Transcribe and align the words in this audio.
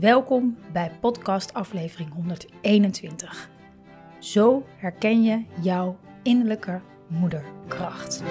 Welkom 0.00 0.56
bij 0.72 0.90
podcast 1.00 1.54
aflevering 1.54 2.12
121. 2.12 3.50
Zo 4.18 4.66
herken 4.76 5.22
je 5.22 5.44
jouw 5.60 5.98
innerlijke 6.22 6.80
moederkracht. 7.06 8.22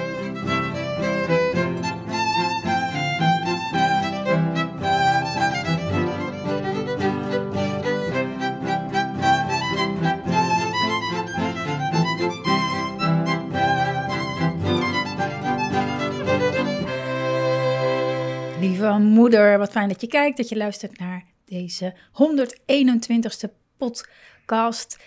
Lieve 18.59 18.97
moeder, 18.99 19.57
wat 19.57 19.71
fijn 19.71 19.89
dat 19.89 20.01
je 20.01 20.07
kijkt, 20.07 20.37
dat 20.37 20.49
je 20.49 20.57
luistert 20.57 20.99
naar 20.99 21.33
deze 21.45 21.93
121ste 22.11 23.49
podcast. 23.77 24.99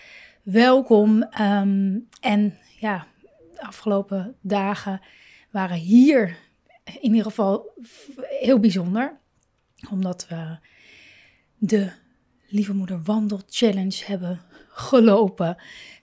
Welkom. 0.43 1.23
Ehm, 1.23 1.97
en 2.21 2.57
ja, 2.79 3.07
de 3.53 3.61
afgelopen 3.61 4.35
dagen 4.41 5.01
waren 5.51 5.77
hier 5.77 6.37
in 6.83 7.01
ieder 7.01 7.23
geval 7.23 7.73
heel 8.39 8.59
bijzonder. 8.59 9.17
Omdat 9.89 10.27
we 10.27 10.57
de 11.57 11.91
Lieve 12.47 12.73
Moeder 12.73 13.01
Wandel 13.03 13.41
Challenge 13.49 14.03
hebben 14.05 14.41
gelopen. 14.69 15.57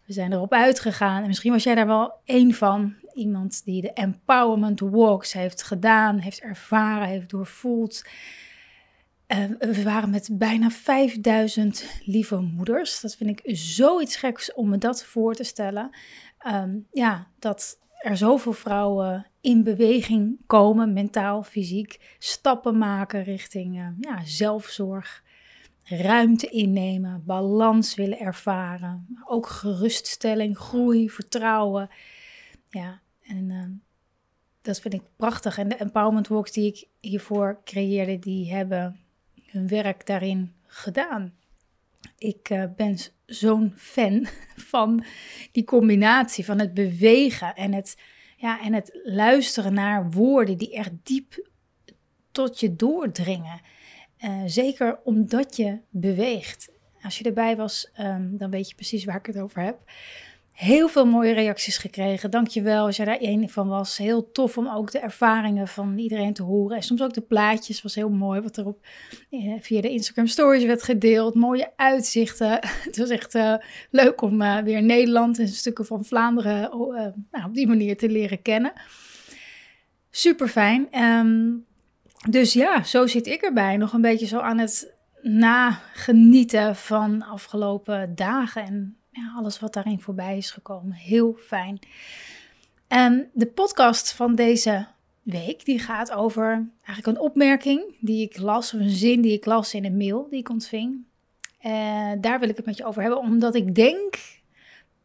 We 0.05 0.13
zijn 0.13 0.33
erop 0.33 0.53
uitgegaan. 0.53 1.23
En 1.23 1.27
misschien 1.27 1.53
was 1.53 1.63
jij 1.63 1.75
daar 1.75 1.87
wel 1.87 2.13
één 2.25 2.55
van. 2.55 2.95
Iemand 3.15 3.65
die 3.65 3.83
de 3.83 3.93
Empowerment 3.93 4.81
Walks 4.81 5.33
heeft 5.33 5.63
gedaan, 5.63 6.19
heeft 6.19 6.41
ervaren, 6.41 7.09
heeft 7.09 7.31
doorvoeld. 7.31 8.03
Uh, 9.29 9.45
we 9.59 9.83
waren 9.83 10.11
met 10.11 10.29
bijna 10.33 10.71
5000 10.71 11.85
lieve 12.05 12.41
moeders. 12.41 13.01
Dat 13.01 13.17
vind 13.17 13.31
ik 13.31 13.57
zoiets 13.57 14.17
geks 14.17 14.55
om 14.55 14.69
me 14.69 14.79
dat 14.79 15.05
voor 15.05 15.35
te 15.35 15.45
stellen. 15.45 15.91
Um, 16.47 16.87
ja, 16.91 17.27
dat 17.39 17.79
er 17.99 18.17
zoveel 18.17 18.53
vrouwen 18.53 19.27
in 19.41 19.63
beweging 19.63 20.39
komen, 20.47 20.93
mentaal, 20.93 21.43
fysiek, 21.43 22.17
stappen 22.19 22.79
maken 22.79 23.23
richting 23.23 23.77
uh, 23.77 23.89
ja, 24.01 24.25
zelfzorg, 24.25 25.23
ruimte 25.83 26.47
innemen, 26.47 27.23
balans 27.25 27.95
willen 27.95 28.19
ervaren, 28.19 29.07
ook 29.25 29.47
geruststelling, 29.47 30.59
groei, 30.59 31.11
vertrouwen. 31.11 31.91
Ja, 32.71 33.01
en 33.23 33.83
dat 34.63 34.81
vind 34.81 34.95
ik 34.95 35.03
prachtig. 35.17 35.59
En 35.59 35.69
de 35.69 35.77
empowerment 35.77 36.29
walks 36.29 36.53
die 36.53 36.67
ik 36.67 36.89
hiervoor 37.01 37.61
creëerde, 37.65 38.19
die 38.19 38.53
hebben 38.53 39.06
hun 39.47 39.69
werk 39.69 40.07
daarin 40.07 40.55
gedaan. 40.67 41.35
Ik 42.19 42.51
uh, 42.51 42.65
ben 42.77 42.99
zo'n 43.27 43.73
fan 43.77 44.27
van 44.73 45.05
die 45.53 45.65
combinatie 45.65 46.45
van 46.45 46.59
het 46.59 46.75
bewegen 46.75 47.55
en 47.55 47.73
het, 47.73 47.99
ja, 48.37 48.61
en 48.63 48.73
het 48.73 49.01
luisteren 49.05 49.75
naar 49.75 50.11
woorden 50.11 50.59
die 50.59 50.75
echt 50.75 50.93
diep 51.03 51.49
tot 52.31 52.61
je 52.61 52.77
doordringen. 52.77 53.61
Uh, 54.25 54.43
zeker 54.47 54.99
omdat 55.05 55.57
je 55.57 55.79
beweegt. 55.91 56.75
Als 57.03 57.19
je 57.19 57.25
erbij 57.25 57.57
was, 57.57 57.91
um, 58.01 58.37
dan 58.39 58.51
weet 58.51 58.69
je 58.69 58.75
precies 58.75 59.05
waar 59.05 59.17
ik 59.17 59.27
het 59.27 59.39
over 59.39 59.63
heb. 59.63 59.79
Heel 60.57 60.89
veel 60.89 61.07
mooie 61.07 61.33
reacties 61.33 61.79
gekregen. 61.79 62.31
Dankjewel 62.31 62.87
als 62.87 62.97
jij 62.97 63.07
daar 63.07 63.19
één 63.19 63.49
van 63.49 63.69
was. 63.69 63.97
Heel 63.97 64.31
tof 64.33 64.59
om 64.59 64.69
ook 64.69 64.91
de 64.91 64.99
ervaringen 64.99 65.69
van 65.69 65.99
iedereen 65.99 66.33
te 66.33 66.43
horen. 66.43 66.77
En 66.77 66.83
soms 66.83 67.03
ook 67.03 67.15
de 67.15 67.21
plaatjes. 67.21 67.83
Was 67.83 67.95
heel 67.95 68.11
mooi 68.11 68.41
wat 68.41 68.57
er 68.57 68.67
op, 68.67 68.87
eh, 69.31 69.53
via 69.61 69.81
de 69.81 69.91
Instagram 69.91 70.27
stories 70.27 70.65
werd 70.65 70.83
gedeeld. 70.83 71.35
Mooie 71.35 71.73
uitzichten. 71.77 72.59
Het 72.89 72.97
was 72.97 73.09
echt 73.09 73.35
uh, 73.35 73.55
leuk 73.91 74.21
om 74.21 74.43
uh, 74.43 74.59
weer 74.59 74.83
Nederland 74.83 75.39
en 75.39 75.49
stukken 75.49 75.87
van 75.87 76.05
Vlaanderen 76.05 76.71
nou, 77.31 77.45
op 77.47 77.55
die 77.55 77.67
manier 77.67 77.97
te 77.97 78.09
leren 78.09 78.43
kennen. 78.43 78.73
Super 80.11 80.49
fijn. 80.49 81.03
Um, 81.03 81.65
dus 82.31 82.53
ja, 82.53 82.83
zo 82.83 83.07
zit 83.07 83.27
ik 83.27 83.43
erbij. 83.43 83.77
Nog 83.77 83.93
een 83.93 84.01
beetje 84.01 84.27
zo 84.27 84.39
aan 84.39 84.59
het 84.59 84.95
nagenieten 85.23 86.77
van 86.77 87.23
afgelopen 87.23 88.15
dagen 88.15 88.63
en 88.63 88.97
alles 89.37 89.61
wat 89.61 89.73
daarin 89.73 90.01
voorbij 90.01 90.37
is 90.37 90.51
gekomen. 90.51 90.93
Heel 90.93 91.37
fijn. 91.41 91.79
En 92.89 93.31
de 93.33 93.47
podcast 93.47 94.13
van 94.13 94.35
deze 94.35 94.87
week 95.23 95.65
die 95.65 95.79
gaat 95.79 96.13
over 96.13 96.69
eigenlijk 96.85 97.19
een 97.19 97.25
opmerking 97.25 97.97
die 98.01 98.23
ik 98.23 98.39
las, 98.39 98.75
of 98.75 98.81
een 98.81 98.91
zin 98.91 99.21
die 99.21 99.33
ik 99.33 99.45
las 99.45 99.75
in 99.75 99.85
een 99.85 99.97
mail 99.97 100.27
die 100.31 100.39
ik 100.39 100.49
ontving. 100.49 101.05
Uh, 101.67 102.13
daar 102.21 102.41
wil 102.41 102.49
ik 102.49 102.57
het 102.57 102.67
met 102.67 102.77
je 102.77 102.85
over 102.85 103.03
hebben, 103.03 103.21
omdat 103.21 103.55
ik 103.55 103.75
denk 103.75 104.19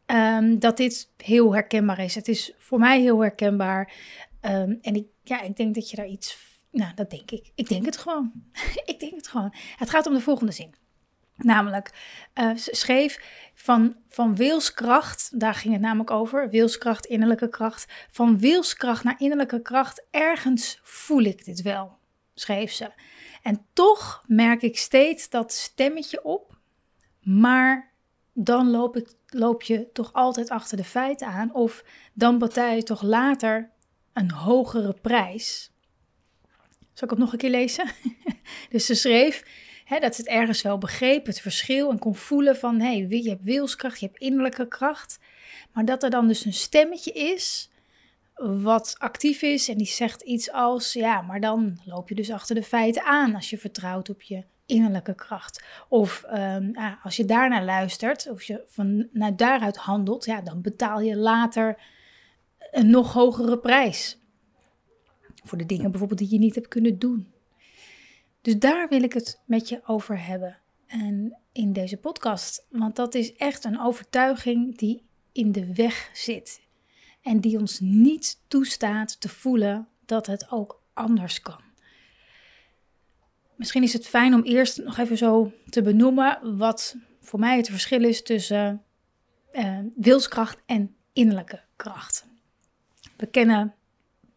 um, 0.06 0.58
dat 0.58 0.76
dit 0.76 1.08
heel 1.16 1.54
herkenbaar 1.54 1.98
is. 1.98 2.14
Het 2.14 2.28
is 2.28 2.52
voor 2.58 2.78
mij 2.78 3.00
heel 3.00 3.20
herkenbaar. 3.20 3.92
Um, 4.40 4.78
en 4.82 4.94
ik, 4.94 5.06
ja, 5.22 5.40
ik 5.40 5.56
denk 5.56 5.74
dat 5.74 5.90
je 5.90 5.96
daar 5.96 6.08
iets. 6.08 6.38
Nou, 6.70 6.94
dat 6.94 7.10
denk 7.10 7.30
ik. 7.30 7.50
Ik 7.54 7.68
denk 7.68 7.84
het 7.84 7.96
gewoon. 7.96 8.32
ik 8.84 9.00
denk 9.00 9.14
het 9.14 9.28
gewoon. 9.28 9.54
Het 9.76 9.90
gaat 9.90 10.06
om 10.06 10.14
de 10.14 10.20
volgende 10.20 10.52
zin. 10.52 10.74
Namelijk, 11.36 11.90
uh, 12.34 12.50
schreef 12.54 13.20
van, 13.54 13.96
van 14.08 14.36
wilskracht, 14.36 15.40
daar 15.40 15.54
ging 15.54 15.72
het 15.72 15.82
namelijk 15.82 16.10
over, 16.10 16.50
wilskracht, 16.50 17.06
innerlijke 17.06 17.48
kracht. 17.48 17.92
Van 18.10 18.38
wilskracht 18.38 19.04
naar 19.04 19.14
innerlijke 19.18 19.62
kracht, 19.62 20.06
ergens 20.10 20.80
voel 20.82 21.22
ik 21.22 21.44
dit 21.44 21.62
wel, 21.62 21.98
schreef 22.34 22.72
ze. 22.72 22.90
En 23.42 23.66
toch 23.72 24.24
merk 24.26 24.62
ik 24.62 24.78
steeds 24.78 25.28
dat 25.28 25.52
stemmetje 25.52 26.24
op, 26.24 26.58
maar 27.20 27.92
dan 28.32 28.70
loop, 28.70 28.96
ik, 28.96 29.14
loop 29.26 29.62
je 29.62 29.92
toch 29.92 30.12
altijd 30.12 30.50
achter 30.50 30.76
de 30.76 30.84
feiten 30.84 31.26
aan, 31.26 31.54
of 31.54 31.84
dan 32.12 32.38
betaal 32.38 32.74
je 32.74 32.82
toch 32.82 33.02
later 33.02 33.70
een 34.12 34.30
hogere 34.30 34.92
prijs. 34.92 35.72
Zal 36.92 37.04
ik 37.04 37.10
het 37.10 37.18
nog 37.18 37.32
een 37.32 37.38
keer 37.38 37.50
lezen? 37.50 37.90
dus 38.70 38.86
ze 38.86 38.94
schreef 38.94 39.44
Dat 40.00 40.14
ze 40.14 40.20
het 40.20 40.30
ergens 40.30 40.62
wel 40.62 40.78
begreep, 40.78 41.26
het 41.26 41.40
verschil 41.40 41.90
en 41.90 41.98
kon 41.98 42.14
voelen 42.14 42.56
van 42.56 42.80
hé, 42.80 43.06
hey, 43.06 43.22
je 43.22 43.28
hebt 43.28 43.44
wilskracht, 43.44 44.00
je 44.00 44.06
hebt 44.06 44.18
innerlijke 44.18 44.68
kracht. 44.68 45.18
Maar 45.72 45.84
dat 45.84 46.02
er 46.02 46.10
dan 46.10 46.28
dus 46.28 46.44
een 46.44 46.52
stemmetje 46.52 47.12
is 47.12 47.70
wat 48.34 48.94
actief 48.98 49.42
is 49.42 49.68
en 49.68 49.78
die 49.78 49.86
zegt 49.86 50.22
iets 50.22 50.52
als 50.52 50.92
ja, 50.92 51.22
maar 51.22 51.40
dan 51.40 51.80
loop 51.84 52.08
je 52.08 52.14
dus 52.14 52.30
achter 52.30 52.54
de 52.54 52.62
feiten 52.62 53.02
aan 53.02 53.34
als 53.34 53.50
je 53.50 53.58
vertrouwt 53.58 54.08
op 54.08 54.22
je 54.22 54.44
innerlijke 54.66 55.14
kracht. 55.14 55.64
Of 55.88 56.24
um, 56.32 56.70
ja, 56.74 56.98
als 57.02 57.16
je 57.16 57.24
daarnaar 57.24 57.64
luistert, 57.64 58.30
of 58.30 58.42
je 58.42 58.62
van 58.66 59.08
naar 59.12 59.36
daaruit 59.36 59.76
handelt, 59.76 60.24
ja, 60.24 60.40
dan 60.40 60.60
betaal 60.60 61.00
je 61.00 61.16
later 61.16 61.78
een 62.70 62.90
nog 62.90 63.12
hogere 63.12 63.58
prijs. 63.58 64.18
Voor 65.44 65.58
de 65.58 65.66
dingen 65.66 65.90
bijvoorbeeld 65.90 66.20
die 66.20 66.30
je 66.30 66.38
niet 66.38 66.54
hebt 66.54 66.68
kunnen 66.68 66.98
doen. 66.98 67.31
Dus 68.42 68.58
daar 68.58 68.88
wil 68.88 69.02
ik 69.02 69.12
het 69.12 69.40
met 69.44 69.68
je 69.68 69.80
over 69.86 70.24
hebben. 70.24 70.58
En 70.86 71.38
in 71.52 71.72
deze 71.72 71.96
podcast. 71.96 72.66
Want 72.70 72.96
dat 72.96 73.14
is 73.14 73.34
echt 73.34 73.64
een 73.64 73.80
overtuiging 73.80 74.78
die 74.78 75.02
in 75.32 75.52
de 75.52 75.74
weg 75.74 76.10
zit. 76.12 76.60
En 77.22 77.40
die 77.40 77.58
ons 77.58 77.80
niet 77.80 78.40
toestaat 78.48 79.20
te 79.20 79.28
voelen 79.28 79.88
dat 80.04 80.26
het 80.26 80.50
ook 80.50 80.82
anders 80.92 81.40
kan. 81.40 81.60
Misschien 83.56 83.82
is 83.82 83.92
het 83.92 84.06
fijn 84.06 84.34
om 84.34 84.42
eerst 84.42 84.84
nog 84.84 84.98
even 84.98 85.16
zo 85.16 85.52
te 85.68 85.82
benoemen 85.82 86.56
wat 86.56 86.96
voor 87.20 87.38
mij 87.38 87.56
het 87.56 87.68
verschil 87.68 88.04
is 88.04 88.22
tussen 88.22 88.82
uh, 89.52 89.78
wilskracht 89.94 90.58
en 90.66 90.94
innerlijke 91.12 91.62
kracht. 91.76 92.26
We 93.16 93.26
kennen 93.26 93.74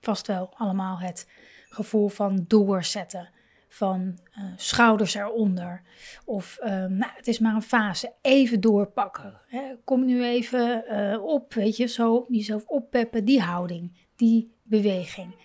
vast 0.02 0.28
wel 0.28 0.54
allemaal 0.58 1.00
het 1.00 1.28
gevoel 1.70 2.08
van 2.08 2.46
doorzetten 2.48 3.30
van 3.76 4.20
uh, 4.38 4.44
schouders 4.56 5.14
eronder. 5.14 5.82
Of 6.26 6.58
um, 6.64 6.98
nou, 6.98 7.12
het 7.16 7.28
is 7.28 7.40
maar 7.40 7.56
een 7.56 7.62
fase, 7.62 8.14
even 8.22 8.62
doorpakken. 8.62 9.42
Hè. 9.48 9.76
Kom 9.84 10.06
nu 10.06 10.24
even 10.24 10.84
uh, 10.90 11.24
op, 11.24 11.54
weet 11.54 11.78
je, 11.78 11.86
zo 11.86 12.26
jezelf 12.30 12.66
oppeppen, 12.66 13.26
die 13.26 13.42
houding, 13.42 14.08
die 14.16 14.52
beweging. 14.64 15.36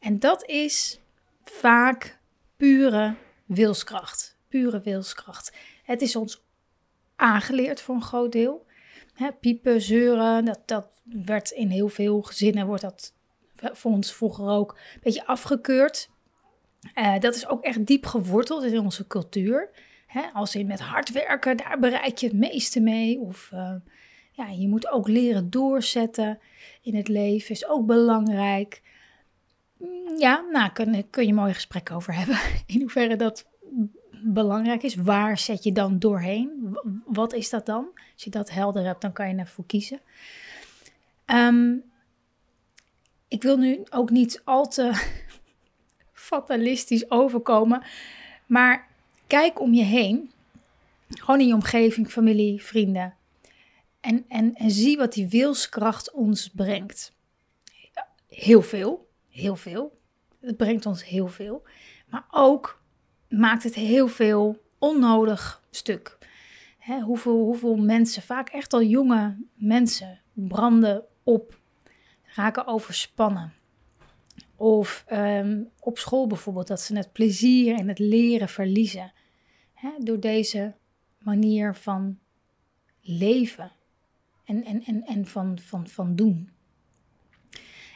En 0.00 0.18
dat 0.18 0.46
is 0.46 1.00
vaak 1.42 2.18
pure 2.56 3.14
wilskracht. 3.46 4.38
Pure 4.48 4.80
wilskracht. 4.80 5.56
Het 5.84 6.02
is 6.02 6.16
ons 6.16 6.44
aangeleerd 7.16 7.80
voor 7.80 7.94
een 7.94 8.02
groot 8.02 8.32
deel. 8.32 8.66
Hè, 9.14 9.32
piepen, 9.32 9.80
zeuren, 9.80 10.44
dat, 10.44 10.60
dat 10.64 11.02
werd 11.04 11.50
in 11.50 11.68
heel 11.68 11.88
veel 11.88 12.22
gezinnen, 12.22 12.66
wordt 12.66 12.82
dat 12.82 13.14
voor 13.56 13.90
ons 13.90 14.12
vroeger 14.12 14.48
ook 14.48 14.72
een 14.72 15.00
beetje 15.02 15.26
afgekeurd. 15.26 16.10
Uh, 16.94 17.18
dat 17.18 17.34
is 17.34 17.48
ook 17.48 17.62
echt 17.62 17.86
diep 17.86 18.06
geworteld 18.06 18.62
in 18.62 18.78
onze 18.78 19.06
cultuur. 19.06 19.70
Hè, 20.06 20.22
als 20.32 20.54
in 20.54 20.66
met 20.66 20.80
hard 20.80 21.12
werken, 21.12 21.56
daar 21.56 21.78
bereik 21.78 22.18
je 22.18 22.26
het 22.26 22.36
meeste 22.36 22.80
mee. 22.80 23.18
Of 23.18 23.50
uh, 23.54 23.74
ja, 24.32 24.48
je 24.48 24.68
moet 24.68 24.90
ook 24.90 25.08
leren 25.08 25.50
doorzetten 25.50 26.38
in 26.82 26.94
het 26.94 27.08
leven, 27.08 27.50
is 27.50 27.68
ook 27.68 27.86
belangrijk. 27.86 28.82
Mm, 29.78 30.18
ja, 30.18 30.44
nou, 30.52 30.72
kun, 30.72 31.10
kun 31.10 31.26
je 31.26 31.34
mooi 31.34 31.54
gesprek 31.54 31.90
over 31.90 32.14
hebben. 32.14 32.38
In 32.66 32.80
hoeverre 32.80 33.16
dat 33.16 33.46
belangrijk 34.24 34.82
is. 34.82 34.94
Waar 34.94 35.38
zet 35.38 35.64
je 35.64 35.72
dan 35.72 35.98
doorheen? 35.98 36.78
Wat 37.06 37.32
is 37.32 37.50
dat 37.50 37.66
dan? 37.66 37.88
Als 38.12 38.24
je 38.24 38.30
dat 38.30 38.50
helder 38.50 38.84
hebt, 38.84 39.00
dan 39.00 39.12
kan 39.12 39.28
je 39.28 39.36
ervoor 39.36 39.66
kiezen. 39.66 40.00
Um, 41.26 41.84
ik 43.28 43.42
wil 43.42 43.56
nu 43.56 43.82
ook 43.90 44.10
niet 44.10 44.40
al 44.44 44.68
te 44.68 45.10
fatalistisch 46.28 47.10
overkomen, 47.10 47.82
maar 48.46 48.88
kijk 49.26 49.60
om 49.60 49.74
je 49.74 49.82
heen. 49.82 50.30
Gewoon 51.08 51.40
in 51.40 51.46
je 51.46 51.54
omgeving, 51.54 52.10
familie, 52.10 52.62
vrienden. 52.62 53.14
En, 54.00 54.24
en, 54.28 54.54
en 54.54 54.70
zie 54.70 54.96
wat 54.96 55.12
die 55.12 55.28
wilskracht 55.28 56.12
ons 56.12 56.48
brengt. 56.48 57.12
Heel 58.28 58.62
veel, 58.62 59.08
heel 59.28 59.56
veel. 59.56 59.98
Het 60.40 60.56
brengt 60.56 60.86
ons 60.86 61.04
heel 61.04 61.28
veel. 61.28 61.62
Maar 62.08 62.24
ook 62.30 62.82
maakt 63.28 63.62
het 63.62 63.74
heel 63.74 64.08
veel 64.08 64.62
onnodig 64.78 65.62
stuk. 65.70 66.18
Hoeveel, 67.02 67.44
hoeveel 67.44 67.76
mensen, 67.76 68.22
vaak 68.22 68.48
echt 68.48 68.72
al 68.72 68.82
jonge 68.82 69.36
mensen, 69.54 70.20
branden 70.32 71.04
op, 71.22 71.58
raken 72.34 72.66
overspannen. 72.66 73.52
Of 74.60 75.04
um, 75.12 75.70
op 75.80 75.98
school 75.98 76.26
bijvoorbeeld, 76.26 76.66
dat 76.66 76.80
ze 76.80 76.96
het 76.96 77.12
plezier 77.12 77.78
en 77.78 77.88
het 77.88 77.98
leren 77.98 78.48
verliezen. 78.48 79.12
Hè, 79.74 79.90
door 79.98 80.20
deze 80.20 80.74
manier 81.18 81.74
van 81.74 82.18
leven 83.00 83.72
en, 84.44 84.64
en, 84.64 84.84
en, 84.84 85.04
en 85.04 85.26
van, 85.26 85.58
van, 85.58 85.88
van 85.88 86.16
doen. 86.16 86.50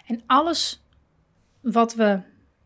En 0.07 0.23
alles 0.27 0.83
wat 1.61 1.95
we, 1.95 2.21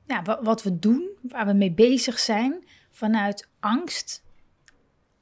ja, 0.07 0.23
wat 0.43 0.63
we 0.63 0.79
doen, 0.79 1.09
waar 1.23 1.47
we 1.47 1.53
mee 1.53 1.73
bezig 1.73 2.19
zijn, 2.19 2.65
vanuit 2.91 3.49
angst. 3.61 4.25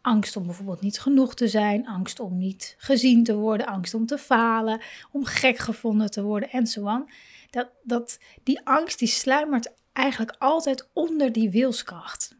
Angst 0.00 0.37
om 0.37 0.47
bijvoorbeeld 0.47 0.81
niet 0.81 1.00
genoeg 1.00 1.35
te 1.35 1.49
zijn, 1.49 1.87
angst 1.87 2.21
om 2.21 2.38
niet 2.38 2.75
gezien 2.79 3.25
te 3.25 3.35
worden, 3.35 3.67
angst 3.67 3.94
om 3.94 4.06
te 4.06 4.19
falen, 4.19 4.81
om 5.12 5.25
gek 5.25 5.59
gevonden 5.59 6.11
te 6.11 6.23
worden 6.23 6.50
en 6.50 6.67
zo. 6.67 7.05
Dat, 7.54 7.70
dat, 7.82 8.18
die 8.42 8.60
angst 8.66 8.98
die 8.98 9.08
sluimert 9.08 9.72
eigenlijk 9.92 10.34
altijd 10.38 10.88
onder 10.92 11.32
die 11.32 11.50
wilskracht. 11.50 12.36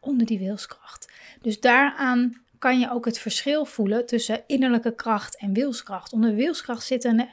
Onder 0.00 0.26
die 0.26 0.38
wilskracht. 0.38 1.12
Dus 1.40 1.60
daaraan 1.60 2.42
kan 2.58 2.78
je 2.78 2.90
ook 2.90 3.04
het 3.04 3.18
verschil 3.18 3.64
voelen 3.64 4.06
tussen 4.06 4.44
innerlijke 4.46 4.94
kracht 4.94 5.36
en 5.36 5.52
wilskracht. 5.52 6.12
Onder 6.12 6.34
wilskracht 6.34 6.86
zit, 6.86 7.04
een, 7.04 7.28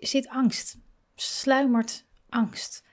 zit, 0.00 0.28
angst, 0.28 0.78
sluimert 1.14 2.04
angst. 2.28 2.84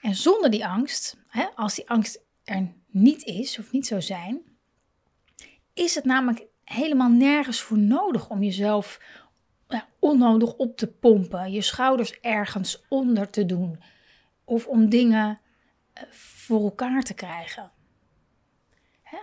En 0.00 0.14
zonder 0.14 0.50
die 0.50 0.66
angst, 0.66 1.16
hè, 1.28 1.46
als 1.54 1.74
die 1.74 1.88
angst 1.90 2.20
er 2.44 2.72
niet 2.86 3.24
is 3.24 3.58
of 3.58 3.72
niet 3.72 3.86
zou 3.86 4.02
zijn, 4.02 4.42
is 5.74 5.94
het 5.94 6.04
namelijk 6.04 6.46
helemaal 6.64 7.10
nergens 7.10 7.60
voor 7.60 7.78
nodig 7.78 8.30
om 8.30 8.42
jezelf 8.42 9.00
onnodig 10.08 10.54
op 10.54 10.76
te 10.76 10.86
pompen, 10.86 11.52
je 11.52 11.62
schouders 11.62 12.20
ergens 12.20 12.82
onder 12.88 13.30
te 13.30 13.46
doen 13.46 13.80
of 14.44 14.66
om 14.66 14.88
dingen 14.88 15.40
eh, 15.92 16.02
voor 16.10 16.62
elkaar 16.62 17.02
te 17.02 17.14
krijgen. 17.14 17.70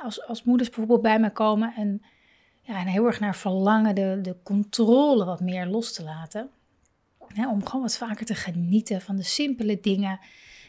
als, 0.02 0.28
als 0.28 0.44
moeders 0.44 0.70
bijvoorbeeld 0.70 1.02
bij 1.02 1.20
me 1.20 1.32
komen 1.32 1.74
en, 1.76 2.02
ja, 2.62 2.76
heel 2.76 3.06
erg 3.06 3.20
naar 3.20 3.36
verlangen 3.36 3.96
de, 3.96 4.20
de 4.22 4.36
controle 4.44 5.26
wat 5.26 5.40
meer 5.40 5.66
los 5.66 5.94
te 5.94 6.04
laten, 6.04 6.50
om 7.36 7.66
gewoon 7.66 7.82
wat 7.82 7.98
vaker 7.98 8.26
te 8.26 8.36
genieten 8.36 9.02
van 9.02 9.16
de 9.16 9.24
simpele 9.24 9.80
dingen 9.80 10.20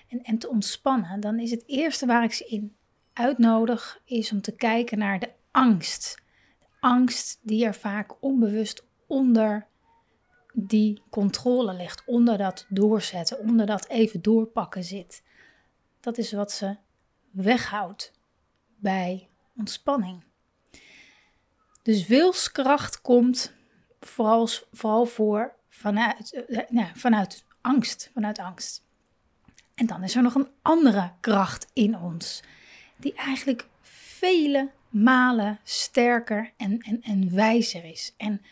en, 0.09 0.23
en 0.23 0.39
te 0.39 0.49
ontspannen, 0.49 1.21
dan 1.21 1.39
is 1.39 1.51
het 1.51 1.62
eerste 1.67 2.07
waar 2.07 2.25
ik 2.25 2.33
ze 2.33 2.47
in 2.47 2.77
uitnodig, 3.12 4.01
is 4.05 4.33
om 4.33 4.41
te 4.41 4.57
kijken 4.57 4.99
naar 4.99 5.19
de 5.19 5.31
angst. 5.51 6.23
Angst 6.81 7.41
die 7.43 7.65
er 7.65 7.75
vaak 7.75 8.23
onbewust 8.23 8.85
onder 9.07 9.67
die 10.58 11.03
controle 11.11 11.75
ligt, 11.75 12.03
onder 12.06 12.38
dat 12.38 12.67
doorzetten, 12.69 13.38
onder 13.38 13.67
dat 13.67 13.88
even 13.88 14.23
doorpakken 14.23 14.85
zit. 14.85 15.23
Dat 16.00 16.19
is 16.19 16.32
wat 16.32 16.53
ze 16.53 16.76
weghoudt 17.31 18.12
bij 18.76 19.29
ontspanning. 19.56 20.25
Dus 21.82 22.06
wilskracht 22.06 23.00
komt 23.00 23.53
vooral, 24.00 24.49
vooral 24.73 25.05
voor 25.05 25.55
vanuit, 25.69 26.32
eh, 26.32 26.69
nou, 26.69 26.88
vanuit 26.94 27.44
angst, 27.61 28.11
vanuit 28.12 28.38
angst. 28.38 28.85
En 29.75 29.87
dan 29.87 30.02
is 30.02 30.17
er 30.17 30.23
nog 30.23 30.35
een 30.35 30.50
andere 30.62 31.12
kracht 31.20 31.67
in 31.73 31.99
ons, 31.99 32.43
die 32.97 33.14
eigenlijk 33.14 33.69
vele 33.81 34.70
malen 34.88 35.59
sterker 35.62 36.52
en, 36.56 36.79
en, 36.79 37.02
en 37.02 37.35
wijzer 37.35 37.85
is. 37.85 38.14
En 38.17 38.43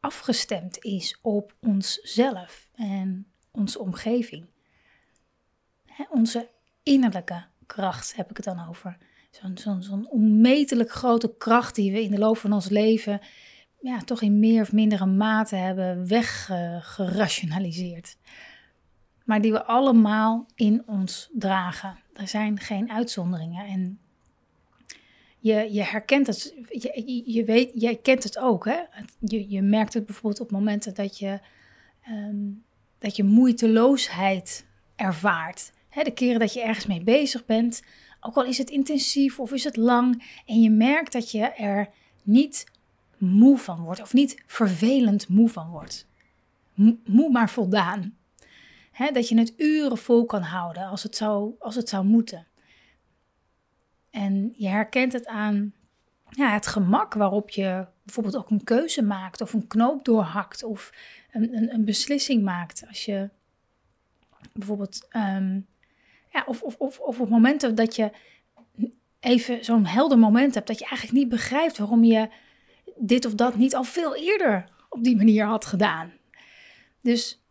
afgestemd 0.00 0.84
is 0.84 1.18
op 1.22 1.54
onszelf 1.60 2.68
en 2.74 3.26
onze 3.50 3.78
omgeving. 3.78 4.46
onze 6.10 6.48
innerlijke 6.82 7.44
kracht 7.66 8.16
heb 8.16 8.30
ik 8.30 8.36
het 8.36 8.44
dan 8.44 8.68
over. 8.68 8.98
Zo'n 9.54 10.08
onmetelijk 10.10 10.90
grote 10.90 11.34
kracht 11.38 11.74
die 11.74 11.92
we 11.92 12.02
in 12.02 12.10
de 12.10 12.18
loop 12.18 12.38
van 12.38 12.52
ons 12.52 12.68
leven 12.68 13.20
ja, 13.80 14.00
toch 14.00 14.22
in 14.22 14.38
meer 14.38 14.62
of 14.62 14.72
mindere 14.72 15.06
mate 15.06 15.56
hebben 15.56 16.08
weggerationaliseerd 16.08 18.16
maar 19.28 19.40
die 19.40 19.52
we 19.52 19.64
allemaal 19.64 20.46
in 20.54 20.82
ons 20.86 21.30
dragen. 21.32 21.98
Er 22.12 22.28
zijn 22.28 22.58
geen 22.58 22.90
uitzonderingen. 22.90 23.66
En 23.66 24.00
je, 25.38 25.72
je 25.72 25.82
herkent 25.82 26.26
het, 26.26 26.54
je, 26.68 27.22
je 27.32 27.44
weet, 27.44 27.70
jij 27.74 27.96
kent 27.96 28.22
het 28.22 28.38
ook. 28.38 28.64
Hè? 28.64 28.78
Je, 29.18 29.50
je 29.50 29.62
merkt 29.62 29.94
het 29.94 30.06
bijvoorbeeld 30.06 30.40
op 30.40 30.50
momenten 30.50 30.94
dat 30.94 31.18
je, 31.18 31.40
um, 32.08 32.64
dat 32.98 33.16
je 33.16 33.24
moeiteloosheid 33.24 34.66
ervaart. 34.96 35.72
Hè, 35.88 36.02
de 36.02 36.10
keren 36.10 36.38
dat 36.40 36.52
je 36.52 36.62
ergens 36.62 36.86
mee 36.86 37.02
bezig 37.02 37.44
bent, 37.44 37.82
ook 38.20 38.34
al 38.34 38.44
is 38.44 38.58
het 38.58 38.70
intensief 38.70 39.40
of 39.40 39.52
is 39.52 39.64
het 39.64 39.76
lang, 39.76 40.40
en 40.46 40.60
je 40.60 40.70
merkt 40.70 41.12
dat 41.12 41.30
je 41.30 41.42
er 41.44 41.88
niet 42.22 42.66
moe 43.18 43.58
van 43.58 43.80
wordt 43.80 44.00
of 44.02 44.12
niet 44.12 44.42
vervelend 44.46 45.28
moe 45.28 45.48
van 45.48 45.70
wordt. 45.70 46.06
Moe 47.04 47.30
maar 47.30 47.50
voldaan 47.50 48.18
dat 49.06 49.28
je 49.28 49.38
het 49.38 49.52
uren 49.56 49.98
vol 49.98 50.24
kan 50.24 50.42
houden 50.42 50.86
als 50.86 51.02
het, 51.02 51.16
zou, 51.16 51.54
als 51.58 51.74
het 51.74 51.88
zou 51.88 52.04
moeten. 52.04 52.46
En 54.10 54.54
je 54.56 54.68
herkent 54.68 55.12
het 55.12 55.26
aan 55.26 55.72
ja, 56.30 56.52
het 56.52 56.66
gemak 56.66 57.14
waarop 57.14 57.50
je 57.50 57.86
bijvoorbeeld 58.02 58.36
ook 58.36 58.50
een 58.50 58.64
keuze 58.64 59.02
maakt 59.02 59.40
of 59.40 59.52
een 59.52 59.66
knoop 59.66 60.04
doorhakt 60.04 60.62
of 60.62 60.92
een, 61.32 61.56
een, 61.56 61.74
een 61.74 61.84
beslissing 61.84 62.42
maakt. 62.42 62.84
Als 62.88 63.04
je 63.04 63.30
bijvoorbeeld, 64.52 65.08
um, 65.16 65.66
ja, 66.32 66.44
of, 66.46 66.62
of, 66.62 66.76
of, 66.78 66.98
of 66.98 67.20
op 67.20 67.28
momenten 67.28 67.74
dat 67.74 67.96
je 67.96 68.10
even 69.20 69.64
zo'n 69.64 69.86
helder 69.86 70.18
moment 70.18 70.54
hebt 70.54 70.66
dat 70.66 70.78
je 70.78 70.86
eigenlijk 70.86 71.18
niet 71.18 71.28
begrijpt 71.28 71.78
waarom 71.78 72.04
je 72.04 72.28
dit 72.96 73.26
of 73.26 73.34
dat 73.34 73.56
niet 73.56 73.74
al 73.74 73.84
veel 73.84 74.16
eerder 74.16 74.68
op 74.88 75.04
die 75.04 75.16
manier 75.16 75.44
had 75.44 75.64
gedaan. 75.64 76.12
Dus 77.00 77.42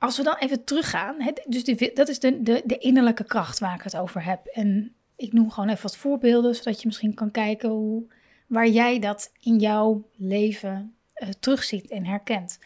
als 0.00 0.16
we 0.16 0.22
dan 0.22 0.36
even 0.36 0.64
teruggaan, 0.64 1.20
hè, 1.20 1.32
dus 1.46 1.64
die, 1.64 1.92
dat 1.94 2.08
is 2.08 2.18
de, 2.18 2.42
de, 2.42 2.62
de 2.64 2.78
innerlijke 2.78 3.24
kracht 3.24 3.58
waar 3.58 3.74
ik 3.74 3.82
het 3.82 3.96
over 3.96 4.24
heb. 4.24 4.46
En 4.46 4.94
ik 5.16 5.32
noem 5.32 5.50
gewoon 5.50 5.68
even 5.68 5.82
wat 5.82 5.96
voorbeelden, 5.96 6.54
zodat 6.54 6.80
je 6.80 6.86
misschien 6.86 7.14
kan 7.14 7.30
kijken 7.30 7.68
hoe, 7.68 8.12
waar 8.46 8.68
jij 8.68 8.98
dat 8.98 9.32
in 9.40 9.58
jouw 9.58 10.08
leven 10.16 10.94
uh, 11.14 11.28
terugziet 11.28 11.90
en 11.90 12.06
herkent. 12.06 12.58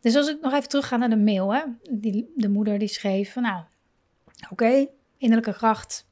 Dus 0.00 0.16
als 0.16 0.28
ik 0.28 0.40
nog 0.40 0.52
even 0.52 0.68
terugga 0.68 0.96
naar 0.96 1.10
de 1.10 1.16
mail, 1.16 1.54
hè, 1.54 1.62
die, 1.90 2.32
de 2.36 2.48
moeder 2.48 2.78
die 2.78 2.88
schreef 2.88 3.32
van 3.32 3.42
nou, 3.42 3.64
oké, 4.50 4.86
innerlijke 5.16 5.54
kracht, 5.54 6.08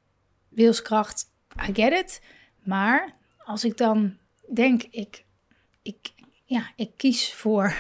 wilskracht, 0.49 1.31
I 1.69 1.75
get 1.75 1.93
it. 1.93 2.23
Maar 2.63 3.15
als 3.39 3.65
ik 3.65 3.77
dan 3.77 4.17
denk, 4.55 4.83
ik, 4.83 5.25
ik, 5.83 6.13
ja, 6.49 6.71
ik 6.77 6.91
kies 6.97 7.35
voor 7.35 7.75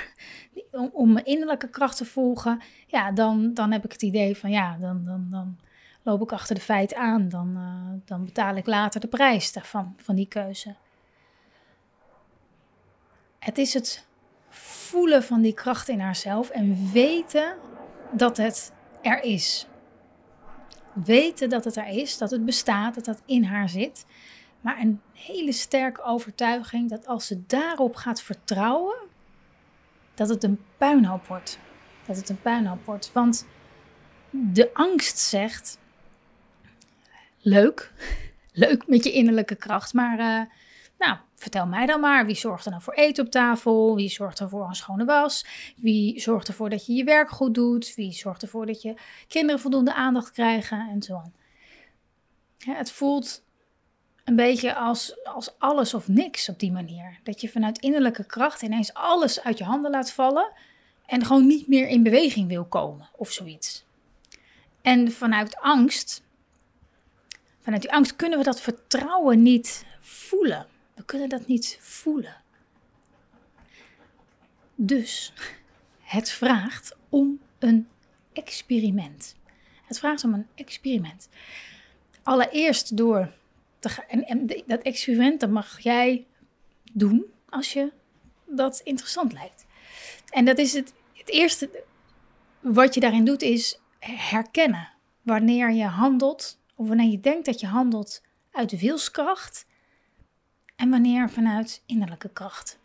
om, 0.92 1.12
mijn 1.12 1.24
innerlijke 1.24 1.68
kracht 1.68 1.96
te 1.96 2.04
volgen, 2.04 2.60
ja, 2.86 3.12
dan, 3.12 3.54
dan 3.54 3.72
heb 3.72 3.84
ik 3.84 3.92
het 3.92 4.02
idee 4.02 4.36
van 4.36 4.50
ja, 4.50 4.76
dan, 4.80 5.04
dan, 5.04 5.26
dan 5.30 5.58
loop 6.02 6.22
ik 6.22 6.32
achter 6.32 6.54
de 6.54 6.60
feiten 6.60 6.96
aan. 6.96 7.28
Dan, 7.28 7.54
uh, 7.56 8.00
dan 8.04 8.24
betaal 8.24 8.56
ik 8.56 8.66
later 8.66 9.00
de 9.00 9.06
prijs 9.06 9.52
daarvan, 9.52 9.94
van 9.96 10.14
die 10.14 10.28
keuze. 10.28 10.74
Het 13.38 13.58
is 13.58 13.74
het 13.74 14.06
voelen 14.48 15.22
van 15.22 15.40
die 15.40 15.54
kracht 15.54 15.88
in 15.88 16.00
haarzelf 16.00 16.50
en 16.50 16.92
weten 16.92 17.56
dat 18.12 18.36
het 18.36 18.72
er 19.02 19.22
is. 19.22 19.66
Weten 20.92 21.48
dat 21.48 21.64
het 21.64 21.76
er 21.76 21.88
is, 21.88 22.18
dat 22.18 22.30
het 22.30 22.44
bestaat, 22.44 22.94
dat 22.94 23.04
dat 23.04 23.22
in 23.24 23.44
haar 23.44 23.68
zit. 23.68 24.06
Maar 24.60 24.80
een 24.80 25.00
hele 25.12 25.52
sterke 25.52 26.02
overtuiging 26.02 26.90
dat 26.90 27.06
als 27.06 27.26
ze 27.26 27.46
daarop 27.46 27.96
gaat 27.96 28.22
vertrouwen, 28.22 28.96
dat 30.14 30.28
het 30.28 30.44
een 30.44 30.60
puinhoop 30.76 31.26
wordt. 31.26 31.58
Dat 32.06 32.16
het 32.16 32.28
een 32.28 32.40
puinhoop 32.40 32.84
wordt. 32.84 33.12
Want 33.12 33.46
de 34.30 34.70
angst 34.74 35.18
zegt: 35.18 35.78
leuk, 37.38 37.92
leuk 38.52 38.86
met 38.86 39.04
je 39.04 39.12
innerlijke 39.12 39.56
kracht, 39.56 39.92
maar 39.92 40.18
uh, 40.18 40.52
nou, 40.98 41.18
vertel 41.34 41.66
mij 41.66 41.86
dan 41.86 42.00
maar, 42.00 42.26
wie 42.26 42.36
zorgt 42.36 42.64
er 42.64 42.70
nou 42.70 42.82
voor 42.82 42.94
eten 42.94 43.24
op 43.24 43.30
tafel? 43.30 43.94
Wie 43.94 44.08
zorgt 44.08 44.38
er 44.38 44.48
voor 44.48 44.66
een 44.68 44.74
schone 44.74 45.04
was? 45.04 45.46
Wie 45.76 46.20
zorgt 46.20 46.48
ervoor 46.48 46.70
dat 46.70 46.86
je 46.86 46.92
je 46.92 47.04
werk 47.04 47.30
goed 47.30 47.54
doet? 47.54 47.94
Wie 47.94 48.12
zorgt 48.12 48.42
ervoor 48.42 48.66
dat 48.66 48.82
je 48.82 48.94
kinderen 49.28 49.60
voldoende 49.60 49.94
aandacht 49.94 50.30
krijgen? 50.30 50.88
En 50.90 51.02
zo 51.02 51.22
het 52.58 52.92
voelt 52.92 53.44
een 54.28 54.36
beetje 54.36 54.74
als, 54.74 55.24
als 55.24 55.58
alles 55.58 55.94
of 55.94 56.08
niks 56.08 56.48
op 56.48 56.58
die 56.58 56.72
manier. 56.72 57.18
Dat 57.22 57.40
je 57.40 57.48
vanuit 57.48 57.78
innerlijke 57.78 58.24
kracht 58.24 58.62
ineens 58.62 58.94
alles 58.94 59.42
uit 59.42 59.58
je 59.58 59.64
handen 59.64 59.90
laat 59.90 60.12
vallen 60.12 60.52
en 61.06 61.24
gewoon 61.24 61.46
niet 61.46 61.68
meer 61.68 61.88
in 61.88 62.02
beweging 62.02 62.48
wil 62.48 62.64
komen 62.64 63.08
of 63.16 63.32
zoiets. 63.32 63.84
En 64.82 65.12
vanuit 65.12 65.56
angst, 65.56 66.22
vanuit 67.60 67.82
die 67.82 67.92
angst 67.92 68.16
kunnen 68.16 68.38
we 68.38 68.44
dat 68.44 68.60
vertrouwen 68.60 69.42
niet 69.42 69.86
voelen. 70.00 70.66
We 70.94 71.04
kunnen 71.04 71.28
dat 71.28 71.46
niet 71.46 71.78
voelen. 71.80 72.36
Dus 74.74 75.32
het 76.00 76.30
vraagt 76.30 76.96
om 77.08 77.40
een 77.58 77.88
experiment. 78.32 79.36
Het 79.84 79.98
vraagt 79.98 80.24
om 80.24 80.34
een 80.34 80.46
experiment. 80.54 81.28
Allereerst 82.22 82.96
door 82.96 83.36
te 83.78 84.02
en 84.08 84.46
dat 84.66 84.82
experiment 84.82 85.40
dat 85.40 85.50
mag 85.50 85.80
jij 85.80 86.26
doen 86.92 87.24
als 87.48 87.72
je 87.72 87.92
dat 88.46 88.80
interessant 88.84 89.32
lijkt. 89.32 89.66
En 90.30 90.44
dat 90.44 90.58
is 90.58 90.72
het, 90.72 90.94
het 91.12 91.28
eerste 91.28 91.84
wat 92.60 92.94
je 92.94 93.00
daarin 93.00 93.24
doet, 93.24 93.42
is 93.42 93.80
herkennen. 93.98 94.88
Wanneer 95.22 95.72
je 95.72 95.84
handelt, 95.84 96.60
of 96.74 96.88
wanneer 96.88 97.10
je 97.10 97.20
denkt 97.20 97.46
dat 97.46 97.60
je 97.60 97.66
handelt 97.66 98.22
uit 98.52 98.80
wilskracht 98.80 99.66
en 100.76 100.90
wanneer 100.90 101.30
vanuit 101.30 101.82
innerlijke 101.86 102.28
kracht. 102.28 102.78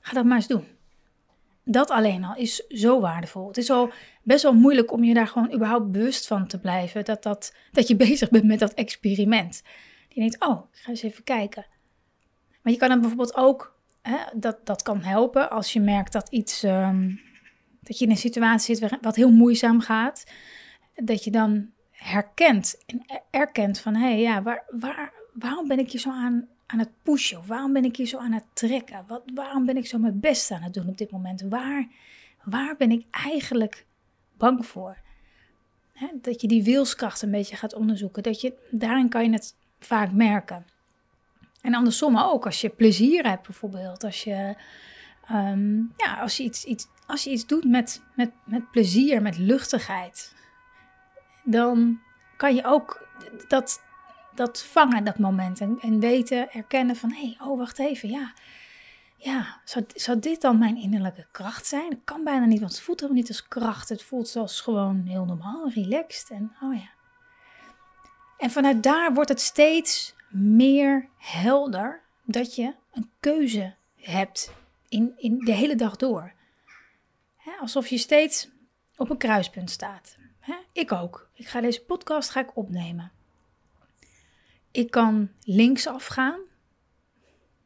Ga 0.00 0.12
dat 0.12 0.24
maar 0.24 0.36
eens 0.36 0.46
doen. 0.46 0.66
Dat 1.64 1.90
alleen 1.90 2.24
al 2.24 2.36
is 2.36 2.66
zo 2.68 3.00
waardevol. 3.00 3.46
Het 3.46 3.56
is 3.56 3.70
al 3.70 3.90
best 4.22 4.42
wel 4.42 4.54
moeilijk 4.54 4.92
om 4.92 5.04
je 5.04 5.14
daar 5.14 5.28
gewoon 5.28 5.54
überhaupt 5.54 5.92
bewust 5.92 6.26
van 6.26 6.46
te 6.46 6.58
blijven. 6.58 7.04
Dat, 7.04 7.22
dat, 7.22 7.54
dat 7.72 7.88
je 7.88 7.96
bezig 8.06 8.30
bent 8.30 8.44
met 8.44 8.58
dat 8.58 8.74
experiment. 8.74 9.62
Je 10.08 10.20
denkt, 10.20 10.44
oh, 10.44 10.64
ik 10.72 10.78
ga 10.78 10.90
eens 10.90 11.02
even 11.02 11.24
kijken. 11.24 11.66
Maar 12.62 12.72
je 12.72 12.78
kan 12.78 12.88
dan 12.88 13.00
bijvoorbeeld 13.00 13.36
ook, 13.36 13.78
hè, 14.02 14.16
dat, 14.34 14.66
dat 14.66 14.82
kan 14.82 15.02
helpen 15.02 15.50
als 15.50 15.72
je 15.72 15.80
merkt 15.80 16.12
dat 16.12 16.28
iets, 16.28 16.62
ehm, 16.62 17.14
dat 17.80 17.98
je 17.98 18.04
in 18.04 18.10
een 18.10 18.16
situatie 18.16 18.76
zit 18.76 18.98
wat 19.00 19.16
heel 19.16 19.30
moeizaam 19.30 19.80
gaat. 19.80 20.24
Dat 20.94 21.24
je 21.24 21.30
dan 21.30 21.70
herkent 21.90 22.82
en 22.86 23.22
erkent 23.30 23.78
van, 23.80 23.94
hé, 23.94 24.08
hey, 24.08 24.20
ja, 24.20 24.42
waar, 24.42 24.64
waar, 24.68 25.12
waarom 25.32 25.68
ben 25.68 25.78
ik 25.78 25.90
hier 25.90 26.00
zo 26.00 26.10
aan, 26.10 26.48
aan 26.66 26.78
het 26.78 26.90
pushen? 27.02 27.38
Of 27.38 27.46
waarom 27.46 27.72
ben 27.72 27.84
ik 27.84 27.96
hier 27.96 28.06
zo 28.06 28.18
aan 28.18 28.32
het 28.32 28.44
trekken? 28.52 29.04
Wat, 29.06 29.22
waarom 29.34 29.66
ben 29.66 29.76
ik 29.76 29.86
zo 29.86 29.98
mijn 29.98 30.20
best 30.20 30.50
aan 30.50 30.62
het 30.62 30.74
doen 30.74 30.88
op 30.88 30.98
dit 30.98 31.10
moment? 31.10 31.42
Waar, 31.42 31.88
waar 32.44 32.76
ben 32.76 32.90
ik 32.90 33.06
eigenlijk 33.10 33.86
bang 34.36 34.66
voor? 34.66 34.96
dat 36.22 36.40
je 36.40 36.48
die 36.48 36.62
wilskracht 36.62 37.22
een 37.22 37.30
beetje 37.30 37.56
gaat 37.56 37.74
onderzoeken. 37.74 38.22
Dat 38.22 38.40
je, 38.40 38.54
daarin 38.70 39.08
kan 39.08 39.24
je 39.24 39.30
het 39.30 39.54
vaak 39.80 40.12
merken. 40.12 40.66
En 41.60 41.74
andersom 41.74 42.18
ook, 42.18 42.44
als 42.44 42.60
je 42.60 42.68
plezier 42.68 43.26
hebt 43.28 43.46
bijvoorbeeld. 43.46 44.04
Als 44.04 44.24
je, 44.24 44.54
ehm, 45.26 45.76
ja, 45.76 46.20
als 46.20 46.36
je, 46.36 46.42
iets, 46.42 46.64
iets, 46.64 46.86
als 47.06 47.24
je 47.24 47.30
iets 47.30 47.46
doet 47.46 47.64
met, 47.64 48.02
met, 48.16 48.30
met 48.44 48.70
plezier, 48.70 49.22
met 49.22 49.38
luchtigheid. 49.38 50.34
Dan 51.44 52.00
kan 52.36 52.54
je 52.54 52.64
ook 52.64 53.06
dat, 53.48 53.82
dat 54.34 54.62
vangen, 54.62 55.04
dat 55.04 55.18
moment. 55.18 55.60
En, 55.60 55.78
en 55.80 56.00
weten, 56.00 56.52
erkennen 56.52 56.96
van, 56.96 57.10
hé, 57.12 57.20
hey, 57.20 57.36
oh, 57.40 57.58
wacht 57.58 57.78
even, 57.78 58.08
ja. 58.08 58.32
Ja, 59.16 59.60
zou, 59.64 59.84
zou 59.94 60.18
dit 60.18 60.40
dan 60.40 60.58
mijn 60.58 60.76
innerlijke 60.76 61.26
kracht 61.32 61.66
zijn? 61.66 61.90
Dat 61.90 61.98
kan 62.04 62.24
bijna 62.24 62.44
niet, 62.44 62.60
want 62.60 62.72
het 62.72 62.80
voelt 62.80 63.00
helemaal 63.00 63.20
niet 63.20 63.30
als 63.30 63.48
kracht. 63.48 63.88
Het 63.88 64.02
voelt 64.02 64.28
zoals 64.28 64.60
gewoon 64.60 65.02
heel 65.06 65.24
normaal, 65.24 65.70
relaxed. 65.70 66.30
En, 66.30 66.56
oh 66.62 66.74
ja. 66.74 66.90
En 68.38 68.50
vanuit 68.50 68.82
daar 68.82 69.14
wordt 69.14 69.28
het 69.28 69.40
steeds 69.40 70.14
meer 70.30 71.08
helder 71.16 72.02
dat 72.24 72.54
je 72.54 72.74
een 72.92 73.10
keuze 73.20 73.74
hebt 73.96 74.52
in, 74.88 75.12
in 75.16 75.38
de 75.38 75.52
hele 75.52 75.74
dag 75.74 75.96
door. 75.96 76.32
alsof 77.60 77.86
je 77.86 77.98
steeds 77.98 78.48
op 78.96 79.10
een 79.10 79.16
kruispunt 79.16 79.70
staat. 79.70 80.16
ik 80.72 80.92
ook. 80.92 81.28
Ik 81.34 81.48
ga 81.48 81.60
deze 81.60 81.84
podcast 81.84 82.30
ga 82.30 82.40
ik 82.40 82.56
opnemen. 82.56 83.12
Ik 84.72 84.90
kan 84.90 85.30
linksaf 85.44 86.06
gaan, 86.06 86.40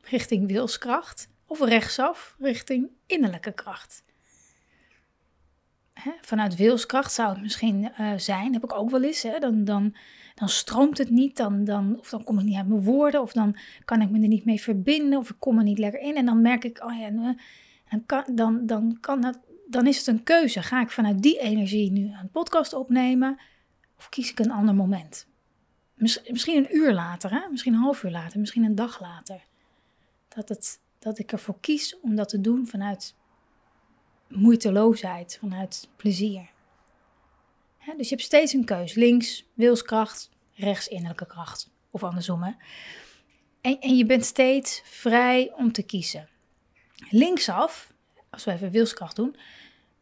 richting 0.01 0.49
wilskracht, 0.49 1.29
of 1.47 1.61
rechtsaf, 1.61 2.37
richting 2.39 2.91
innerlijke 3.07 3.53
kracht. 3.53 4.05
Vanuit 6.21 6.55
wilskracht 6.55 7.13
zou 7.13 7.29
het 7.29 7.43
misschien 7.43 7.93
uh, 8.01 8.13
zijn, 8.17 8.53
heb 8.53 8.65
ik 8.65 8.73
ook 8.73 8.91
wel 8.91 9.03
eens. 9.03 9.23
Hè? 9.23 9.39
Dan, 9.39 9.65
dan, 9.65 9.97
dan 10.35 10.49
stroomt 10.49 10.99
het 10.99 11.11
niet, 11.11 11.37
dan, 11.37 11.65
dan, 11.65 11.99
of 11.99 12.09
dan 12.09 12.25
kom 12.25 12.39
ik 12.39 12.45
niet 12.45 12.57
uit 12.57 12.69
mijn 12.69 12.83
woorden, 12.83 13.21
of 13.21 13.33
dan 13.33 13.57
kan 13.85 14.01
ik 14.01 14.11
me 14.11 14.21
er 14.21 14.29
niet 14.29 14.45
mee 14.45 14.61
verbinden, 14.61 15.19
of 15.19 15.31
ik 15.31 15.37
kom 15.39 15.59
er 15.59 15.65
niet 15.65 15.79
lekker 15.79 16.01
in. 16.01 16.17
En 16.17 16.27
dan 16.27 16.43
merk 16.43 16.65
ik, 16.65 16.85
oh 16.85 16.99
ja, 16.99 17.11
dan, 17.11 18.07
kan, 18.07 18.25
dan, 18.35 18.67
dan, 18.67 18.99
kan 19.01 19.21
dat, 19.21 19.39
dan 19.67 19.87
is 19.87 19.99
het 19.99 20.07
een 20.07 20.23
keuze. 20.23 20.63
Ga 20.63 20.81
ik 20.81 20.91
vanuit 20.91 21.23
die 21.23 21.39
energie 21.39 21.91
nu 21.91 22.13
een 22.21 22.31
podcast 22.31 22.73
opnemen, 22.73 23.41
of 23.99 24.09
kies 24.09 24.31
ik 24.31 24.39
een 24.39 24.51
ander 24.51 24.75
moment? 24.75 25.27
Misschien 25.97 26.57
een 26.57 26.77
uur 26.77 26.93
later, 26.93 27.31
hè? 27.31 27.49
misschien 27.51 27.73
een 27.75 27.81
half 27.81 28.03
uur 28.03 28.11
later, 28.11 28.41
misschien 28.41 28.65
een 28.65 28.75
dag 28.75 29.01
later. 29.01 29.45
Dat, 30.29 30.49
het, 30.49 30.81
dat 30.99 31.19
ik 31.19 31.33
ervoor 31.33 31.61
kies 31.61 32.01
om 32.01 32.17
dat 32.17 32.29
te 32.29 32.41
doen 32.41 32.67
vanuit 32.67 33.15
moeiteloosheid, 34.29 35.37
vanuit 35.41 35.89
plezier. 35.97 36.51
dus 37.97 38.09
je 38.09 38.15
hebt 38.15 38.27
steeds 38.27 38.53
een 38.53 38.65
keus. 38.65 38.95
Links, 38.95 39.45
wilskracht, 39.55 40.31
rechts, 40.55 40.89
innerlijke 40.89 41.27
kracht. 41.27 41.71
Of 41.91 42.03
andersom. 42.03 42.43
Hè? 42.43 42.53
En, 43.61 43.81
en 43.81 43.97
je 43.97 44.07
bent 44.07 44.25
steeds 44.25 44.83
vrij 44.85 45.53
om 45.53 45.73
te 45.73 45.83
kiezen. 45.83 46.29
Linksaf, 47.11 47.93
als 48.31 48.45
we 48.45 48.53
even 48.53 48.71
wilskracht 48.71 49.17
doen, 49.17 49.37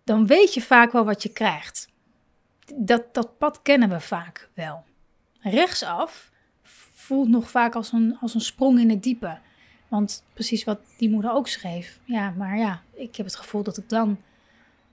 dan 0.05 0.27
weet 0.27 0.55
je 0.55 0.63
vaak 0.63 0.93
wel 0.93 1.05
wat 1.05 1.23
je 1.23 1.33
krijgt. 1.33 1.89
Dat, 2.75 3.15
dat 3.15 3.39
pad 3.39 3.63
kennen 3.63 3.89
we 3.89 4.01
vaak 4.01 4.49
wel 4.55 4.85
rechtsaf 5.51 6.31
voelt 6.93 7.29
nog 7.29 7.51
vaak 7.51 7.75
als 7.75 7.93
een, 7.93 8.17
als 8.21 8.35
een 8.35 8.41
sprong 8.41 8.79
in 8.79 8.91
het 8.91 9.03
diepe. 9.03 9.39
Want 9.89 10.25
precies 10.33 10.65
wat 10.65 10.81
die 10.99 11.11
moeder 11.11 11.33
ook 11.33 11.49
schreef. 11.49 12.01
Ja, 12.05 12.31
maar 12.31 12.59
ja, 12.59 12.83
ik 12.93 13.17
heb 13.17 13.27
het 13.27 13.37
gevoel 13.37 13.63
dat 13.63 13.77
ik 13.77 13.89
dan 13.89 14.21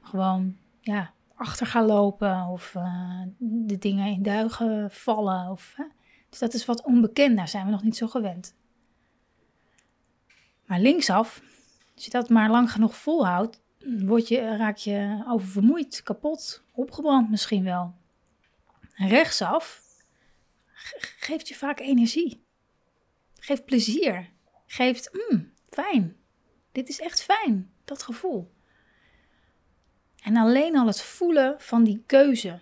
gewoon 0.01 0.57
ja, 0.81 1.11
achter 1.35 1.65
ga 1.65 1.85
lopen. 1.85 2.45
Of 2.45 2.73
uh, 2.77 3.21
de 3.37 3.77
dingen 3.77 4.07
in 4.07 4.23
duigen 4.23 4.91
vallen. 4.91 5.49
Of. 5.49 5.75
Dus 6.29 6.39
dat 6.39 6.53
is 6.53 6.65
wat 6.65 6.83
onbekend. 6.83 7.37
Daar 7.37 7.47
zijn 7.47 7.65
we 7.65 7.71
nog 7.71 7.83
niet 7.83 7.97
zo 7.97 8.07
gewend. 8.07 8.55
Maar 10.65 10.79
linksaf, 10.79 11.41
als 11.95 12.05
je 12.05 12.11
dat 12.11 12.29
maar 12.29 12.49
lang 12.49 12.71
genoeg 12.71 12.95
volhoudt, 12.95 13.61
word 13.99 14.27
je, 14.27 14.55
raak 14.55 14.77
je 14.77 15.23
oververmoeid, 15.27 16.01
kapot, 16.03 16.63
opgebrand 16.71 17.29
misschien 17.29 17.63
wel. 17.63 17.93
rechtsaf, 18.95 19.80
geeft 21.19 21.47
je 21.47 21.55
vaak 21.55 21.79
energie. 21.79 22.43
Geeft 23.39 23.65
plezier. 23.65 24.29
Geeft, 24.65 25.09
mm, 25.29 25.53
fijn. 25.69 26.15
Dit 26.71 26.89
is 26.89 26.99
echt 26.99 27.23
fijn, 27.23 27.71
dat 27.85 28.03
gevoel. 28.03 28.51
En 30.23 30.37
alleen 30.37 30.77
al 30.77 30.87
het 30.87 31.01
voelen 31.01 31.55
van 31.57 31.83
die 31.83 32.03
keuze 32.05 32.59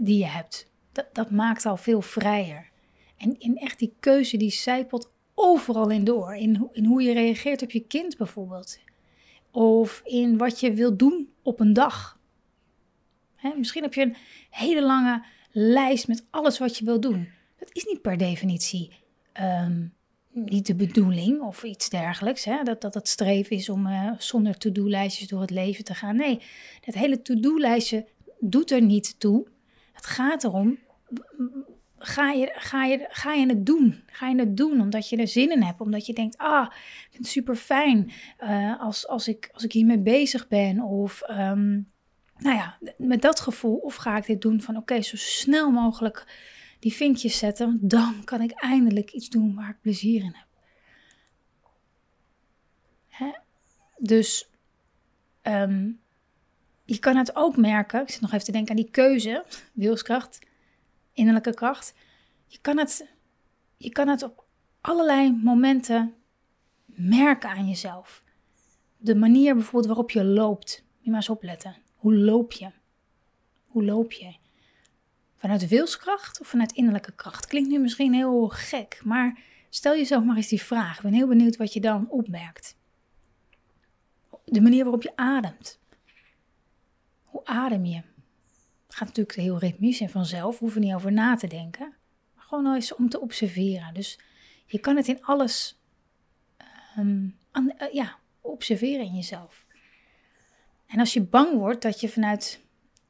die 0.00 0.18
je 0.18 0.26
hebt, 0.26 0.70
dat, 0.92 1.06
dat 1.12 1.30
maakt 1.30 1.66
al 1.66 1.76
veel 1.76 2.02
vrijer. 2.02 2.70
En 3.16 3.38
in 3.38 3.56
echt 3.56 3.78
die 3.78 3.94
keuze 4.00 4.36
die 4.36 4.50
zijpelt 4.50 5.12
overal 5.34 5.90
in 5.90 6.04
door. 6.04 6.34
In, 6.34 6.70
hoe 6.86 7.02
je 7.02 7.12
reageert 7.12 7.62
op 7.62 7.70
je 7.70 7.86
kind 7.86 8.16
bijvoorbeeld. 8.16 8.78
Of 9.50 10.00
in 10.04 10.36
wat 10.36 10.60
je 10.60 10.72
wilt 10.72 10.98
doen 10.98 11.32
op 11.42 11.60
een 11.60 11.72
dag. 11.72 12.20
Misschien 13.56 13.82
heb 13.82 13.94
je 13.94 14.02
een 14.02 14.16
hele 14.50 14.82
lange 14.82 15.24
lijst 15.52 16.08
met 16.08 16.26
alles 16.30 16.58
wat 16.58 16.76
je 16.76 16.84
wil 16.84 17.00
doen. 17.00 17.28
Dat 17.58 17.68
is 17.72 17.84
niet 17.84 18.02
per 18.02 18.16
definitie 18.16 18.90
ehm, 19.32 19.84
niet 20.32 20.66
de 20.66 20.74
bedoeling 20.74 21.40
of 21.40 21.62
iets 21.62 21.88
dergelijks. 21.88 22.44
Hè? 22.44 22.62
Dat, 22.62 22.80
dat 22.80 22.94
het 22.94 23.08
streven 23.08 23.56
is 23.56 23.68
om 23.68 23.86
uh, 23.86 24.10
zonder 24.18 24.58
to-do-lijstjes 24.58 25.28
door 25.28 25.40
het 25.40 25.50
leven 25.50 25.84
te 25.84 25.94
gaan. 25.94 26.16
Nee, 26.16 26.40
dat 26.80 26.94
hele 26.94 27.22
to-do-lijstje 27.22 28.06
doet 28.40 28.70
er 28.70 28.82
niet 28.82 29.20
toe. 29.20 29.46
Het 29.92 30.06
gaat 30.06 30.44
erom, 30.44 30.78
ga 31.98 32.30
je, 32.30 32.50
ga, 32.54 32.84
je, 32.84 33.06
ga 33.08 33.32
je 33.32 33.46
het 33.46 33.66
doen? 33.66 34.02
Ga 34.06 34.28
je 34.28 34.38
het 34.38 34.56
doen 34.56 34.80
omdat 34.80 35.08
je 35.08 35.16
er 35.16 35.28
zin 35.28 35.50
in 35.50 35.62
hebt? 35.62 35.80
Omdat 35.80 36.06
je 36.06 36.12
denkt, 36.12 36.38
ah, 36.38 36.66
ik 36.70 37.08
vind 37.10 37.24
het 37.24 37.32
super 37.32 37.56
fijn 37.56 38.10
uh, 38.40 38.80
als, 38.80 39.08
als, 39.08 39.28
ik, 39.28 39.50
als 39.52 39.64
ik 39.64 39.72
hiermee 39.72 39.98
bezig 39.98 40.48
ben. 40.48 40.80
Of 40.80 41.22
um, 41.30 41.91
nou 42.42 42.56
ja, 42.56 42.78
met 42.96 43.22
dat 43.22 43.40
gevoel. 43.40 43.76
Of 43.76 43.94
ga 43.94 44.16
ik 44.16 44.26
dit 44.26 44.42
doen 44.42 44.60
van 44.60 44.76
oké, 44.76 45.02
zo 45.02 45.16
snel 45.16 45.70
mogelijk 45.70 46.26
die 46.78 46.92
vinkjes 46.92 47.38
zetten. 47.38 47.78
Dan 47.80 48.24
kan 48.24 48.40
ik 48.40 48.50
eindelijk 48.50 49.12
iets 49.12 49.28
doen 49.28 49.54
waar 49.54 49.68
ik 49.68 49.80
plezier 49.80 50.22
in 50.22 50.34
heb. 50.34 50.46
Hè? 53.08 53.30
Dus 53.96 54.50
um, 55.42 56.00
je 56.84 56.98
kan 56.98 57.16
het 57.16 57.36
ook 57.36 57.56
merken. 57.56 58.00
Ik 58.00 58.10
zit 58.10 58.20
nog 58.20 58.32
even 58.32 58.44
te 58.44 58.52
denken 58.52 58.70
aan 58.70 58.82
die 58.82 58.90
keuze, 58.90 59.44
wilskracht, 59.72 60.38
innerlijke 61.12 61.54
kracht. 61.54 61.94
Je 62.46 62.58
kan 62.60 62.78
het, 62.78 63.06
je 63.76 63.90
kan 63.90 64.08
het 64.08 64.22
op 64.22 64.44
allerlei 64.80 65.32
momenten 65.42 66.14
merken 66.86 67.50
aan 67.50 67.68
jezelf. 67.68 68.22
De 68.96 69.14
manier 69.14 69.54
bijvoorbeeld 69.54 69.86
waarop 69.86 70.10
je 70.10 70.24
loopt. 70.24 70.84
Je 70.98 71.10
maar 71.10 71.18
eens 71.18 71.28
opletten. 71.28 71.76
Hoe 72.02 72.14
loop 72.14 72.52
je? 72.52 72.70
Hoe 73.66 73.84
loop 73.84 74.12
je? 74.12 74.34
Vanuit 75.36 75.68
wilskracht 75.68 76.40
of 76.40 76.46
vanuit 76.46 76.72
innerlijke 76.72 77.12
kracht? 77.12 77.46
Klinkt 77.46 77.68
nu 77.68 77.78
misschien 77.78 78.14
heel 78.14 78.48
gek, 78.48 79.00
maar 79.04 79.38
stel 79.68 79.96
jezelf 79.96 80.24
maar 80.24 80.36
eens 80.36 80.48
die 80.48 80.62
vraag. 80.62 80.96
Ik 80.96 81.02
ben 81.02 81.12
heel 81.12 81.26
benieuwd 81.26 81.56
wat 81.56 81.72
je 81.72 81.80
dan 81.80 82.08
opmerkt. 82.08 82.76
De 84.44 84.60
manier 84.60 84.82
waarop 84.82 85.02
je 85.02 85.16
ademt. 85.16 85.80
Hoe 87.24 87.44
adem 87.44 87.84
je? 87.84 88.02
Gaat 88.88 89.08
natuurlijk 89.08 89.36
heel 89.36 89.58
ritmisch 89.58 90.00
en 90.00 90.10
vanzelf, 90.10 90.58
hoeven 90.58 90.80
niet 90.80 90.94
over 90.94 91.12
na 91.12 91.36
te 91.36 91.46
denken. 91.46 91.94
Maar 92.34 92.44
gewoon 92.44 92.74
eens 92.74 92.94
om 92.94 93.08
te 93.08 93.20
observeren. 93.20 93.94
Dus 93.94 94.18
je 94.66 94.78
kan 94.78 94.96
het 94.96 95.08
in 95.08 95.24
alles 95.24 95.80
um, 96.98 97.36
ja, 97.92 98.18
observeren 98.40 99.04
in 99.04 99.14
jezelf. 99.14 99.61
En 100.92 100.98
als 100.98 101.12
je 101.12 101.22
bang 101.22 101.58
wordt 101.58 101.82
dat 101.82 102.00
je 102.00 102.08
vanuit 102.08 102.60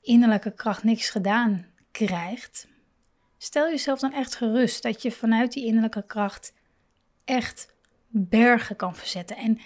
innerlijke 0.00 0.54
kracht 0.54 0.84
niks 0.84 1.10
gedaan 1.10 1.66
krijgt, 1.90 2.68
stel 3.38 3.68
jezelf 3.68 3.98
dan 4.00 4.12
echt 4.12 4.34
gerust 4.34 4.82
dat 4.82 5.02
je 5.02 5.10
vanuit 5.12 5.52
die 5.52 5.64
innerlijke 5.64 6.06
kracht 6.06 6.54
echt 7.24 7.74
bergen 8.08 8.76
kan 8.76 8.94
verzetten. 8.94 9.36
En 9.36 9.58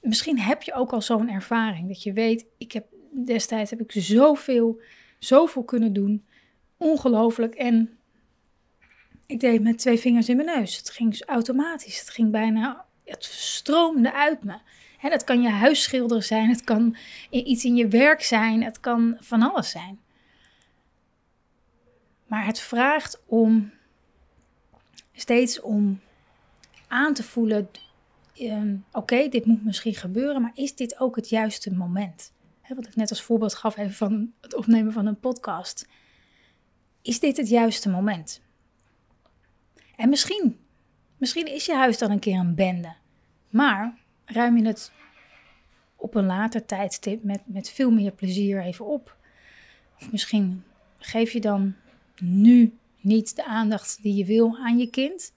misschien 0.00 0.38
heb 0.38 0.62
je 0.62 0.74
ook 0.74 0.92
al 0.92 1.02
zo'n 1.02 1.28
ervaring 1.28 1.88
dat 1.88 2.02
je 2.02 2.12
weet, 2.12 2.46
ik 2.58 2.72
heb 2.72 2.86
destijds 3.24 3.70
heb 3.70 3.80
ik 3.80 3.92
zoveel, 3.92 4.80
zoveel 5.18 5.64
kunnen 5.64 5.92
doen. 5.92 6.26
Ongelooflijk. 6.76 7.54
En 7.54 7.98
ik 9.26 9.40
deed 9.40 9.62
met 9.62 9.78
twee 9.78 9.98
vingers 9.98 10.28
in 10.28 10.36
mijn 10.36 10.58
neus. 10.58 10.76
Het 10.76 10.90
ging 10.90 11.22
automatisch. 11.26 11.98
Het 11.98 12.10
ging 12.10 12.30
bijna, 12.30 12.86
het 13.04 13.24
stroomde 13.24 14.12
uit 14.12 14.44
me. 14.44 14.58
Dat 15.10 15.24
kan 15.24 15.42
je 15.42 15.48
huisschilder 15.48 16.22
zijn, 16.22 16.48
het 16.48 16.64
kan 16.64 16.96
iets 17.30 17.64
in 17.64 17.76
je 17.76 17.88
werk 17.88 18.22
zijn, 18.22 18.62
het 18.62 18.80
kan 18.80 19.16
van 19.20 19.42
alles 19.42 19.70
zijn. 19.70 20.00
Maar 22.26 22.46
het 22.46 22.60
vraagt 22.60 23.22
om 23.26 23.72
steeds 25.12 25.60
om 25.60 26.00
aan 26.88 27.14
te 27.14 27.22
voelen: 27.22 27.68
ehm, 28.34 28.76
oké, 28.92 29.28
dit 29.28 29.44
moet 29.44 29.64
misschien 29.64 29.94
gebeuren, 29.94 30.42
maar 30.42 30.52
is 30.54 30.74
dit 30.76 31.00
ook 31.00 31.16
het 31.16 31.28
juiste 31.28 31.74
moment? 31.74 32.32
wat 32.68 32.86
ik 32.86 32.96
net 32.96 33.10
als 33.10 33.22
voorbeeld 33.22 33.54
gaf 33.54 33.76
even 33.76 33.94
van 33.94 34.32
het 34.40 34.54
opnemen 34.54 34.92
van 34.92 35.06
een 35.06 35.20
podcast. 35.20 35.88
Is 37.02 37.20
dit 37.20 37.36
het 37.36 37.48
juiste 37.48 37.88
moment? 37.88 38.42
En 39.96 40.08
misschien, 40.08 40.60
misschien 41.16 41.46
is 41.46 41.66
je 41.66 41.74
huis 41.74 41.98
dan 41.98 42.10
een 42.10 42.18
keer 42.18 42.38
een 42.38 42.54
bende. 42.54 42.94
Maar 43.48 43.98
ruim 44.24 44.56
je 44.56 44.66
het 44.66 44.92
op 45.96 46.14
een 46.14 46.26
later 46.26 46.66
tijdstip 46.66 47.22
met, 47.22 47.40
met 47.44 47.70
veel 47.70 47.90
meer 47.90 48.12
plezier 48.12 48.62
even 48.62 48.86
op. 48.86 49.16
Of 50.00 50.12
misschien 50.12 50.64
geef 50.98 51.32
je 51.32 51.40
dan 51.40 51.74
nu 52.20 52.78
niet 53.00 53.36
de 53.36 53.44
aandacht 53.44 54.02
die 54.02 54.14
je 54.14 54.24
wil 54.24 54.56
aan 54.58 54.78
je 54.78 54.90
kind. 54.90 55.32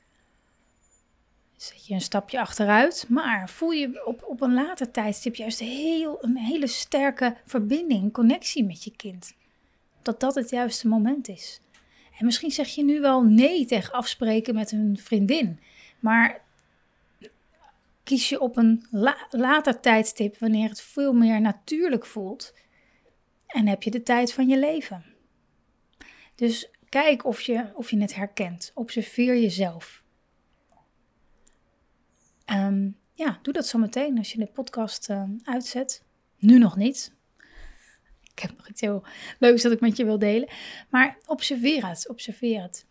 Zet 1.55 1.87
je 1.87 1.93
een 1.93 2.01
stapje 2.01 2.39
achteruit, 2.39 3.05
maar 3.09 3.49
voel 3.49 3.71
je 3.71 4.05
op, 4.05 4.23
op 4.23 4.41
een 4.41 4.53
later 4.53 4.91
tijdstip 4.91 5.35
juist 5.35 5.59
heel, 5.59 6.17
een 6.23 6.37
hele 6.37 6.67
sterke 6.67 7.35
verbinding, 7.45 8.13
connectie 8.13 8.63
met 8.63 8.83
je 8.83 8.95
kind. 8.95 9.35
Dat 10.01 10.19
dat 10.19 10.35
het 10.35 10.49
juiste 10.49 10.87
moment 10.87 11.27
is. 11.27 11.61
En 12.19 12.25
misschien 12.25 12.51
zeg 12.51 12.67
je 12.67 12.83
nu 12.83 13.01
wel 13.01 13.23
nee 13.23 13.65
tegen 13.65 13.93
afspreken 13.93 14.55
met 14.55 14.71
een 14.71 14.97
vriendin, 15.01 15.59
maar 15.99 16.41
kies 18.07 18.29
je 18.29 18.39
op 18.39 18.57
een 18.57 18.85
later 19.29 19.79
tijdstip 19.79 20.37
wanneer 20.37 20.69
het 20.69 20.81
veel 20.81 21.13
meer 21.13 21.41
natuurlijk 21.41 22.05
voelt 22.05 22.53
en 23.47 23.67
heb 23.67 23.83
je 23.83 23.91
de 23.91 24.03
tijd 24.03 24.33
van 24.33 24.47
je 24.47 24.59
leven. 24.59 25.05
Dus 26.35 26.69
kijk 26.89 27.25
of 27.25 27.41
je, 27.41 27.71
of 27.73 27.89
je 27.89 27.97
het 27.99 28.15
herkent. 28.15 28.71
Observeer 28.73 29.37
jezelf. 29.37 30.03
Um, 32.51 32.97
ja, 33.13 33.39
doe 33.41 33.53
dat 33.53 33.67
zo 33.67 33.77
meteen 33.77 34.17
als 34.17 34.31
je 34.31 34.39
de 34.39 34.47
podcast 34.47 35.09
uh, 35.09 35.23
uitzet. 35.43 36.03
Nu 36.37 36.57
nog 36.57 36.75
niet. 36.75 37.15
Ik 38.31 38.39
heb 38.39 38.57
nog 38.57 38.69
iets 38.69 38.81
heel 38.81 39.03
leuks 39.39 39.61
dat 39.61 39.71
ik 39.71 39.79
met 39.79 39.97
je 39.97 40.05
wil 40.05 40.19
delen. 40.19 40.49
Maar 40.89 41.17
observeer 41.25 41.87
het, 41.87 42.09
observeer 42.09 42.61
het 42.61 42.85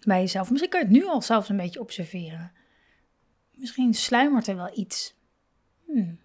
bij 0.00 0.20
jezelf. 0.20 0.50
Misschien 0.50 0.70
kan 0.70 0.80
je 0.80 0.86
het 0.86 0.94
nu 0.94 1.04
al 1.04 1.22
zelfs 1.22 1.48
een 1.48 1.56
beetje 1.56 1.80
observeren. 1.80 2.52
Misschien 3.62 3.94
sluimert 3.94 4.46
er 4.46 4.56
wel 4.56 4.78
iets. 4.78 5.14
Hmm. 5.86 6.18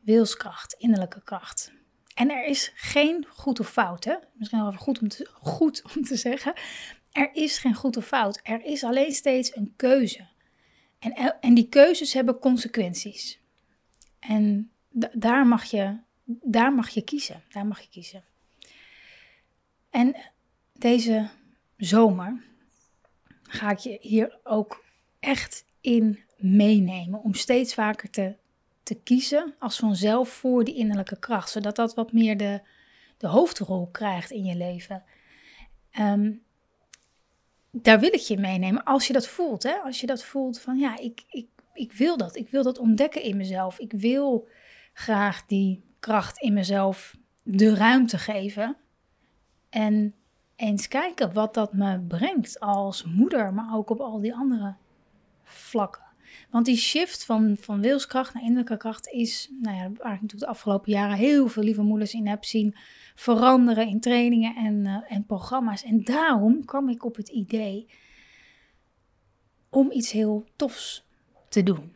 Wilskracht, 0.00 0.72
innerlijke 0.72 1.22
kracht. 1.22 1.72
En 2.14 2.30
er 2.30 2.44
is 2.44 2.72
geen 2.74 3.26
goed 3.28 3.60
of 3.60 3.70
fout, 3.70 4.04
hè? 4.04 4.14
Misschien 4.34 4.58
wel 4.58 4.68
even 4.68 4.80
goed 4.80 5.00
om 5.00 5.08
te, 5.08 5.30
goed 5.56 5.82
om 5.96 6.02
te 6.02 6.16
zeggen. 6.16 6.52
Er 7.12 7.34
is 7.34 7.58
geen 7.58 7.74
goed 7.74 7.96
of 7.96 8.06
fout. 8.06 8.40
Er 8.42 8.64
is 8.64 8.84
alleen 8.84 9.12
steeds 9.12 9.56
een 9.56 9.72
keuze. 9.76 10.28
En, 10.98 11.40
en 11.40 11.54
die 11.54 11.68
keuzes 11.68 12.12
hebben 12.12 12.38
consequenties. 12.38 13.40
En 14.18 14.70
daar, 15.12 15.46
mag 15.46 15.64
je, 15.64 15.98
daar 16.24 16.72
mag 16.72 16.88
je 16.88 17.02
kiezen. 17.02 17.42
Daar 17.48 17.66
mag 17.66 17.80
je 17.80 17.88
kiezen. 17.88 18.24
En 19.90 20.16
deze 20.72 21.30
zomer 21.76 22.42
ga 23.42 23.70
ik 23.70 23.78
je 23.78 23.98
hier 24.00 24.38
ook 24.42 24.84
echt 25.20 25.68
in 25.80 26.18
meenemen. 26.36 27.22
Om 27.22 27.34
steeds 27.34 27.74
vaker 27.74 28.10
te, 28.10 28.36
te 28.82 28.94
kiezen 28.94 29.54
als 29.58 29.78
vanzelf 29.78 30.28
voor 30.28 30.64
die 30.64 30.74
innerlijke 30.74 31.18
kracht. 31.18 31.50
Zodat 31.50 31.76
dat 31.76 31.94
wat 31.94 32.12
meer 32.12 32.36
de, 32.36 32.60
de 33.16 33.26
hoofdrol 33.26 33.88
krijgt 33.92 34.30
in 34.30 34.44
je 34.44 34.56
leven. 34.56 35.02
Um, 35.98 36.42
daar 37.70 38.00
wil 38.00 38.12
ik 38.12 38.20
je 38.20 38.38
meenemen 38.38 38.84
als 38.84 39.06
je 39.06 39.12
dat 39.12 39.26
voelt. 39.26 39.62
Hè? 39.62 39.74
Als 39.74 40.00
je 40.00 40.06
dat 40.06 40.24
voelt 40.24 40.60
van 40.60 40.78
ja, 40.78 40.98
ik, 40.98 41.24
ik, 41.28 41.46
ik 41.74 41.92
wil 41.92 42.16
dat. 42.16 42.36
Ik 42.36 42.48
wil 42.48 42.62
dat 42.62 42.78
ontdekken 42.78 43.22
in 43.22 43.36
mezelf. 43.36 43.78
Ik 43.78 43.92
wil 43.92 44.48
graag 44.92 45.46
die 45.46 45.82
kracht 45.98 46.38
in 46.38 46.52
mezelf 46.52 47.16
de 47.42 47.74
ruimte 47.74 48.18
geven. 48.18 48.76
En 49.68 50.14
eens 50.56 50.88
kijken 50.88 51.32
wat 51.32 51.54
dat 51.54 51.72
me 51.72 52.00
brengt 52.00 52.60
als 52.60 53.04
moeder, 53.04 53.54
maar 53.54 53.76
ook 53.76 53.90
op 53.90 54.00
al 54.00 54.20
die 54.20 54.34
andere 54.34 54.74
vlakken. 55.52 56.02
Want 56.50 56.66
die 56.66 56.76
shift 56.76 57.24
van, 57.24 57.56
van 57.60 57.80
wilskracht 57.80 58.34
naar 58.34 58.42
innerlijke 58.42 58.76
kracht 58.76 59.08
is, 59.08 59.50
nou 59.60 59.76
ja, 59.76 59.82
waar 59.82 60.14
ik 60.14 60.20
natuurlijk 60.20 60.38
de 60.38 60.46
afgelopen 60.46 60.92
jaren 60.92 61.16
heel 61.16 61.48
veel 61.48 61.62
lieve 61.62 61.82
moeders 61.82 62.12
in 62.12 62.26
heb 62.26 62.44
zien 62.44 62.76
veranderen 63.14 63.88
in 63.88 64.00
trainingen 64.00 64.56
en, 64.56 64.74
uh, 64.84 64.96
en 65.08 65.26
programma's. 65.26 65.84
En 65.84 66.04
daarom 66.04 66.64
kwam 66.64 66.88
ik 66.88 67.04
op 67.04 67.16
het 67.16 67.28
idee 67.28 67.86
om 69.68 69.90
iets 69.90 70.10
heel 70.10 70.44
tofs 70.56 71.06
te 71.48 71.62
doen. 71.62 71.92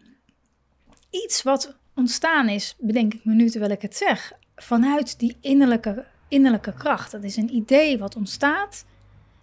Iets 1.10 1.42
wat 1.42 1.76
ontstaan 1.94 2.48
is, 2.48 2.76
bedenk 2.78 3.14
ik 3.14 3.24
me 3.24 3.34
nu 3.34 3.50
terwijl 3.50 3.72
ik 3.72 3.82
het 3.82 3.96
zeg, 3.96 4.32
vanuit 4.56 5.18
die 5.18 5.36
innerlijke, 5.40 6.06
innerlijke 6.28 6.74
kracht. 6.74 7.10
Dat 7.10 7.24
is 7.24 7.36
een 7.36 7.54
idee 7.54 7.98
wat 7.98 8.16
ontstaat. 8.16 8.84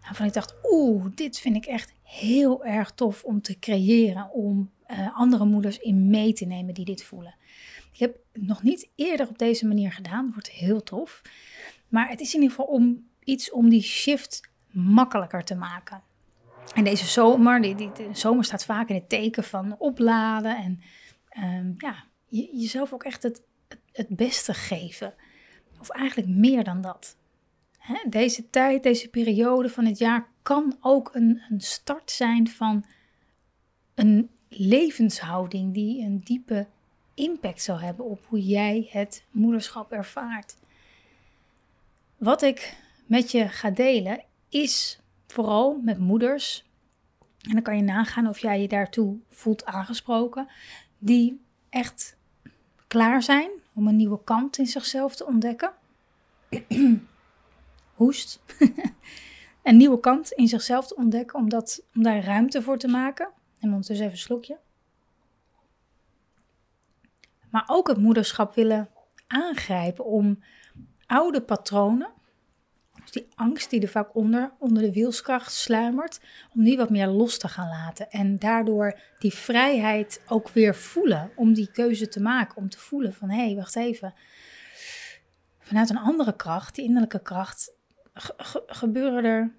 Waarvan 0.02 0.26
ik 0.26 0.34
dacht, 0.34 0.56
oeh, 0.64 1.06
dit 1.16 1.40
vind 1.40 1.56
ik 1.56 1.66
echt 1.66 1.94
heel 2.12 2.66
erg 2.66 2.92
tof 2.92 3.24
om 3.24 3.42
te 3.42 3.60
creëren, 3.60 4.32
om 4.32 4.72
uh, 4.88 5.18
andere 5.18 5.46
moeders 5.46 5.80
in 5.80 6.10
mee 6.10 6.34
te 6.34 6.46
nemen 6.46 6.74
die 6.74 6.86
dit 6.86 7.04
voelen. 7.04 7.36
Ik 7.94 8.00
heb 8.00 8.16
het 8.32 8.48
nog 8.48 8.64
niet 8.64 8.90
eerder 8.96 9.28
op 9.28 9.38
deze 9.38 9.68
manier 9.68 9.92
gedaan, 9.92 10.32
wordt 10.32 10.50
heel 10.50 10.84
tof. 10.84 11.22
Maar 11.88 12.10
het 12.10 12.20
is 12.20 12.34
in 12.34 12.42
ieder 12.42 12.56
geval 12.56 12.74
om 12.74 13.08
iets 13.24 13.52
om 13.52 13.70
die 13.70 13.82
shift 13.82 14.50
makkelijker 14.72 15.44
te 15.44 15.56
maken. 15.56 16.02
En 16.74 16.84
deze 16.84 17.06
zomer, 17.06 17.62
die, 17.62 17.76
die, 17.76 17.92
de 17.92 18.10
zomer 18.12 18.44
staat 18.44 18.66
vaak 18.66 18.90
in 18.90 18.96
het 18.96 19.10
teken 19.10 19.44
van 19.44 19.76
opladen 19.78 20.58
en 20.58 20.82
um, 21.44 21.76
ja, 21.78 22.04
jezelf 22.52 22.94
ook 22.94 23.04
echt 23.04 23.24
het, 23.24 23.42
het 23.92 24.08
beste 24.10 24.54
geven. 24.54 25.14
Of 25.80 25.90
eigenlijk 25.90 26.30
meer 26.30 26.64
dan 26.64 26.82
dat. 26.82 27.18
Deze 28.10 28.50
tijd, 28.50 28.84
deze 28.84 29.10
periode 29.10 29.70
van 29.70 29.86
het 29.86 29.98
jaar 29.98 30.28
kan 30.42 30.78
ook 30.82 31.10
een, 31.14 31.42
een 31.50 31.62
start 31.62 32.12
zijn 32.12 32.50
van 32.50 32.86
een 33.96 34.30
levenshouding 34.48 35.74
die 35.74 36.04
een 36.04 36.20
diepe 36.20 36.68
impact 37.14 37.62
zal 37.62 37.80
hebben 37.80 38.06
op 38.06 38.26
hoe 38.28 38.46
jij 38.46 38.88
het 38.92 39.24
moederschap 39.32 39.92
ervaart. 39.92 40.56
Wat 42.18 42.42
ik 42.42 42.78
met 43.06 43.32
je 43.32 43.48
ga 43.48 43.70
delen 43.70 44.24
is 44.50 45.00
vooral 45.28 45.80
met 45.84 46.00
moeders, 46.00 46.64
en 47.42 47.52
dan 47.54 47.62
kan 47.62 47.76
je 47.76 47.84
nagaan 47.84 48.28
of 48.28 48.40
jij 48.40 48.62
je 48.62 48.68
daartoe 48.68 49.18
voelt 49.30 49.66
aangesproken, 49.66 50.48
die 50.98 51.42
echt 51.70 52.18
klaar 52.88 53.24
zijn 53.24 53.50
om 53.74 53.88
een 53.88 53.96
nieuwe 53.96 54.24
kant 54.24 54.58
in 54.58 54.68
zichzelf 54.68 55.16
te 55.16 55.26
ontdekken. 55.26 55.74
Hoest. 58.02 58.42
een 59.64 59.78
nieuwe 59.78 60.00
kant 60.00 60.32
in 60.32 60.48
zichzelf 60.48 60.88
te 60.88 60.96
ontdekken, 60.96 61.40
om, 61.40 61.50
dat, 61.50 61.84
om 61.96 62.04
daar 62.04 62.24
ruimte 62.24 62.62
voor 62.62 62.78
te 62.78 62.88
maken. 62.88 63.30
En 63.60 63.70
ondertussen 63.70 64.06
even 64.06 64.18
een 64.18 64.24
slokje. 64.24 64.60
Maar 67.50 67.64
ook 67.68 67.88
het 67.88 67.98
moederschap 67.98 68.56
willen 68.56 68.90
aangrijpen 69.28 70.06
om 70.06 70.44
oude 71.06 71.42
patronen, 71.42 72.12
dus 73.02 73.12
die 73.12 73.28
angst 73.36 73.70
die 73.70 73.82
er 73.82 73.88
vaak 73.88 74.16
onder, 74.16 74.52
onder 74.60 74.84
de 74.84 74.92
wielskracht 74.92 75.54
sluimert, 75.54 76.20
om 76.54 76.64
die 76.64 76.78
wat 76.78 76.90
meer 76.90 77.08
los 77.08 77.38
te 77.38 77.48
gaan 77.48 77.70
laten. 77.70 78.10
En 78.10 78.40
daardoor 78.40 79.00
die 79.20 79.34
vrijheid 79.34 80.22
ook 80.28 80.50
weer 80.50 80.76
voelen 80.76 81.32
om 81.36 81.54
die 81.54 81.72
keuze 81.72 82.08
te 82.08 82.22
maken. 82.22 82.58
Om 82.58 82.70
te 82.70 82.80
voelen 82.80 83.14
van, 83.14 83.30
hé, 83.30 83.46
hey, 83.46 83.56
wacht 83.56 83.76
even. 83.76 84.14
Vanuit 85.60 85.90
een 85.90 85.98
andere 85.98 86.36
kracht, 86.36 86.76
die 86.76 86.86
innerlijke 86.86 87.22
kracht, 87.22 87.80
gebeuren 88.68 89.24
er, 89.24 89.56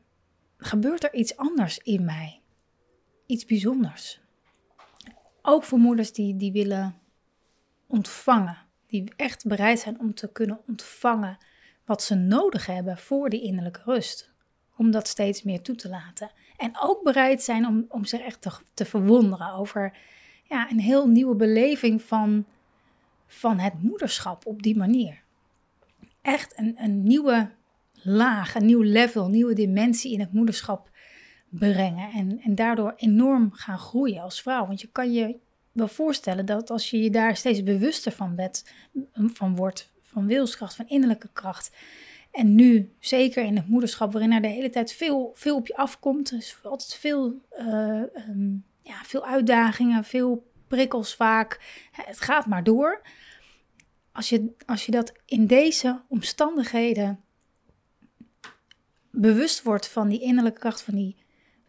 gebeurt 0.57 1.05
er 1.05 1.15
iets 1.15 1.37
anders 1.37 1.79
in 1.79 2.05
mij. 2.05 2.41
Iets 3.27 3.45
bijzonders. 3.45 4.21
Ook 5.43 5.65
voor 5.65 5.79
moeders 5.79 6.13
die, 6.13 6.37
die 6.37 6.53
willen 6.53 6.99
ontvangen. 7.87 8.59
Die 8.87 9.13
echt 9.17 9.47
bereid 9.47 9.79
zijn 9.79 10.01
om 10.01 10.15
te 10.15 10.33
kunnen 10.33 10.61
ontvangen 10.67 11.39
wat 11.85 12.03
ze 12.03 12.15
nodig 12.15 12.67
hebben 12.67 12.99
voor 12.99 13.29
die 13.31 13.43
innerlijke 13.43 13.83
rust. 13.85 14.31
Om 14.77 14.91
dat 14.91 15.09
steeds 15.09 15.43
meer 15.43 15.63
toe 15.63 15.75
te 15.75 15.89
laten. 15.89 16.31
En 16.57 16.79
ook 16.81 17.03
bereid 17.03 17.43
zijn 17.43 17.67
om, 17.67 17.85
om 17.89 18.05
zich 18.05 18.21
echt 18.21 18.41
te, 18.41 18.51
te 18.75 18.85
verwonderen 18.85 19.53
over 19.53 19.97
ja, 20.45 20.71
een 20.71 20.81
heel 20.81 21.09
nieuwe 21.09 21.35
beleving 21.35 22.03
van, 22.03 22.47
van 23.27 23.59
het 23.59 23.83
moederschap 23.83 24.47
op 24.47 24.63
die 24.63 24.77
manier. 24.77 25.23
Echt 26.23 26.59
een, 26.59 26.75
een 26.79 27.03
nieuwe 27.03 27.51
laag, 28.03 28.55
een 28.55 28.67
nieuw 28.67 28.83
level, 28.83 29.29
nieuwe 29.29 29.55
dimensie 29.55 30.13
in 30.13 30.21
het 30.21 30.33
moederschap 30.33 30.91
brengen. 31.49 32.11
En, 32.11 32.41
en 32.41 32.55
daardoor 32.55 32.93
enorm 32.97 33.53
gaan 33.53 33.79
groeien 33.79 34.23
als 34.23 34.43
vrouw. 34.43 34.67
Want 34.67 34.81
je 34.81 34.89
kan 34.93 35.13
je 35.13 35.37
wel 35.73 35.89
voorstellen 35.89 36.47
dat 36.47 36.71
als 36.71 36.91
je 36.91 37.03
je 37.03 37.11
daar 37.11 37.37
steeds 37.37 37.63
bewuster 37.63 38.13
van, 38.13 38.35
bent, 38.35 38.65
van 39.13 39.57
wordt, 39.57 39.93
van 40.01 40.27
wilskracht, 40.27 40.75
van 40.75 40.89
innerlijke 40.89 41.29
kracht. 41.33 41.77
En 42.31 42.55
nu, 42.55 42.93
zeker 42.99 43.45
in 43.45 43.57
het 43.57 43.69
moederschap, 43.69 44.13
waarin 44.13 44.33
er 44.33 44.43
de 44.43 44.49
hele 44.49 44.71
tijd 44.71 44.93
veel, 44.93 45.31
veel 45.35 45.57
op 45.57 45.67
je 45.67 45.77
afkomt. 45.77 46.31
Er 46.31 46.37
is 46.37 46.57
altijd 46.63 46.95
veel, 46.95 47.41
uh, 47.59 48.03
um, 48.29 48.65
ja, 48.83 49.03
veel 49.03 49.27
uitdagingen, 49.27 50.05
veel 50.05 50.51
prikkels 50.69 51.15
vaak. 51.15 51.61
Het 51.93 52.21
gaat 52.21 52.47
maar 52.47 52.65
door. 52.65 53.03
Als 54.13 54.29
je, 54.29 54.55
als 54.67 54.87
je 54.87 54.93
dat 54.93 55.13
in 55.27 55.47
deze 55.47 56.03
omstandigheden 56.09 57.21
bewust 59.13 59.63
wordt 59.63 59.89
van 59.89 60.09
die 60.09 60.21
innerlijke 60.21 60.61
kracht, 60.61 60.83
van 60.83 60.95
die 60.95 61.17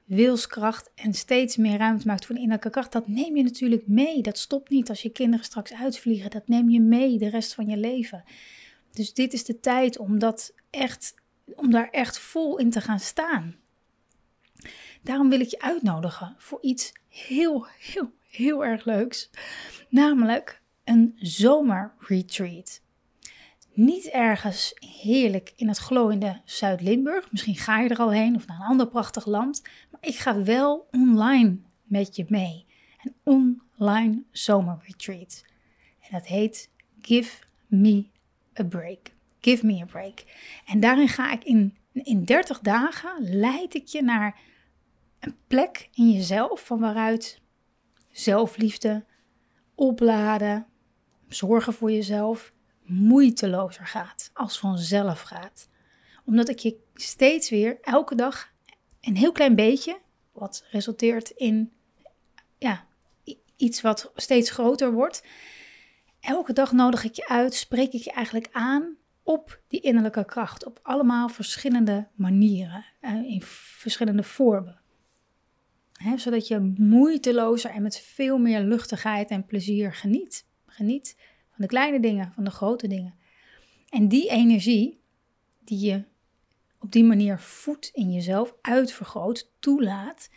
wilskracht 0.06 0.92
en 0.96 1.14
steeds 1.14 1.58
meer 1.58 1.78
ruimte 1.78 2.08
maakt 2.08 2.26
voor 2.26 2.36
de 2.36 2.42
innerlijke 2.42 2.72
kracht, 2.72 2.92
dat 2.92 3.08
neem 3.08 3.36
je 3.38 3.44
natuurlijk 3.44 3.88
mee. 3.88 4.22
Dat 4.22 4.38
stopt 4.38 4.70
niet 4.70 4.90
als 4.90 5.02
je 5.02 5.10
kinderen 5.10 5.46
straks 5.46 5.74
uitvliegen. 5.74 6.30
Dat 6.30 6.48
neem 6.48 6.70
je 6.70 6.82
mee 6.82 7.18
de 7.18 7.30
rest 7.30 7.54
van 7.54 7.68
je 7.68 7.78
leven. 7.78 8.24
Dus 8.94 9.14
dit 9.14 9.34
is 9.34 9.44
de 9.44 9.60
tijd 9.60 9.98
om, 9.98 10.20
dat 10.20 10.54
echt, 10.70 11.16
om 11.56 11.72
daar 11.72 11.90
echt 11.90 12.20
vol 12.20 12.58
in 12.58 12.70
te 12.70 12.82
gaan 12.82 13.00
staan. 13.00 13.56
Daarom 15.02 15.30
wil 15.30 15.40
ik 15.40 15.50
je 15.50 15.62
uitnodigen 15.62 16.36
voor 16.38 16.62
iets 16.62 16.92
heel, 17.08 17.68
heel, 17.80 18.12
heel 18.28 18.66
erg 18.66 18.86
leuks. 18.86 19.30
Namelijk 19.90 20.62
een 20.84 21.14
zomerretreat. 21.18 22.82
Niet 23.76 24.06
ergens 24.06 24.74
heerlijk 25.02 25.54
in 25.56 25.68
het 25.68 25.78
glooiende 25.78 26.42
Zuid-Limburg. 26.46 27.32
Misschien 27.32 27.56
ga 27.56 27.80
je 27.80 27.90
er 27.90 27.98
al 27.98 28.12
heen 28.12 28.36
of 28.36 28.48
naar 28.48 28.58
een 28.58 28.66
ander 28.66 28.88
prachtig 28.88 29.26
land. 29.26 29.62
Maar 29.92 30.02
ik 30.02 30.16
ga 30.16 30.44
wel 30.44 30.88
online 30.92 31.58
met 31.84 32.16
je 32.16 32.26
mee. 32.28 32.66
Een 33.04 33.16
online 33.24 34.24
zomerretreat. 34.32 35.44
En 36.00 36.10
dat 36.12 36.26
heet 36.26 36.70
Give 37.02 37.44
Me 37.68 38.06
a 38.60 38.64
Break. 38.64 39.00
Give 39.40 39.66
Me 39.66 39.82
a 39.82 39.86
Break. 39.86 40.24
En 40.66 40.80
daarin 40.80 41.08
ga 41.08 41.32
ik 41.32 41.44
in, 41.44 41.78
in 41.94 42.26
30 42.26 42.60
dagen 42.60 43.16
leid 43.20 43.74
ik 43.74 43.88
je 43.88 44.02
naar 44.02 44.40
een 45.20 45.36
plek 45.48 45.90
in 45.94 46.12
jezelf 46.12 46.66
van 46.66 46.80
waaruit 46.80 47.42
zelfliefde, 48.12 49.06
opladen, 49.76 50.66
zorgen 51.28 51.74
voor 51.74 51.92
jezelf 51.92 52.53
moeitelozer 52.94 53.88
gaat, 53.88 54.30
als 54.34 54.60
vanzelf 54.60 55.22
gaat. 55.22 55.70
Omdat 56.26 56.50
ik 56.50 56.60
je 56.60 56.80
steeds 56.94 57.50
weer 57.50 57.78
elke 57.82 58.16
dag 58.16 58.52
een 59.02 59.18
heel 59.18 59.32
klein 59.32 59.56
beetje, 59.56 60.00
wat 60.32 60.66
resulteert 60.72 61.30
in 61.30 61.72
ja, 62.58 62.86
iets 63.56 63.82
wat 63.82 64.12
steeds 64.16 64.50
groter 64.50 64.92
wordt. 64.92 65.24
Elke 66.20 66.54
dag 66.54 66.72
nodig 66.72 67.04
ik 67.04 67.14
je 67.14 67.28
uit, 67.28 67.54
spreek 67.54 67.94
ik 67.94 68.02
je 68.02 68.12
eigenlijk 68.12 68.50
aan 68.52 68.98
op 69.24 69.62
die 69.68 69.80
innerlijke 69.80 70.26
kracht. 70.26 70.66
Op 70.66 70.80
allemaal 70.84 71.30
verschillende 71.30 72.08
manieren, 72.16 72.86
eh, 73.00 73.14
in 73.14 73.42
verschillende 73.44 74.24
vormen. 74.24 74.82
zodat 76.16 76.48
je 76.48 76.74
moeitelozer 76.78 77.72
en 77.72 77.82
met 77.82 78.00
veel 78.00 78.38
meer 78.38 78.60
luchtigheid 78.62 79.30
en 79.30 79.46
plezier 79.46 79.94
geniet. 79.94 80.46
Geniet 80.66 81.16
van 81.54 81.62
de 81.62 81.68
kleine 81.68 82.00
dingen, 82.00 82.32
van 82.36 82.44
de 82.44 82.52
grote 82.52 82.88
dingen. 82.88 83.14
En 83.90 84.08
die 84.08 84.30
energie 84.30 85.02
die 85.64 85.80
je 85.80 86.04
op 86.80 86.92
die 86.92 87.04
manier 87.04 87.40
voedt 87.40 87.92
in 87.94 88.12
jezelf, 88.12 88.54
uitvergroot, 88.62 89.52
toelaat, 89.60 90.30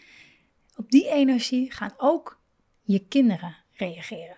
op 0.76 0.90
die 0.90 1.08
energie 1.08 1.72
gaan 1.72 1.94
ook 1.96 2.40
je 2.82 3.06
kinderen 3.06 3.56
reageren. 3.72 4.36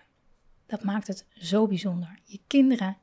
Dat 0.65 0.83
maakt 0.83 1.07
het 1.07 1.25
zo 1.33 1.67
bijzonder. 1.67 2.19
Je 2.23 2.39
kinderen 2.47 2.97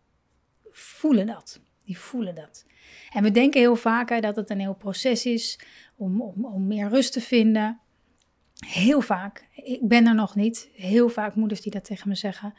voelen 0.70 1.26
dat. 1.26 1.60
Die 1.84 1.98
voelen 1.98 2.34
dat. 2.34 2.66
En 3.12 3.22
we 3.22 3.30
denken 3.30 3.60
heel 3.60 3.76
vaak 3.76 4.22
dat 4.22 4.36
het 4.36 4.50
een 4.50 4.60
heel 4.60 4.74
proces 4.74 5.26
is 5.26 5.60
om, 5.96 6.20
om, 6.22 6.44
om 6.44 6.66
meer 6.66 6.88
rust 6.88 7.12
te 7.12 7.20
vinden. 7.20 7.80
Heel 8.66 9.00
vaak. 9.00 9.48
Ik 9.54 9.88
ben 9.88 10.06
er 10.06 10.14
nog 10.14 10.34
niet. 10.34 10.70
Heel 10.74 11.08
vaak 11.08 11.34
moeders 11.34 11.60
die 11.60 11.72
dat 11.72 11.84
tegen 11.84 12.08
me 12.08 12.14
zeggen 12.14 12.54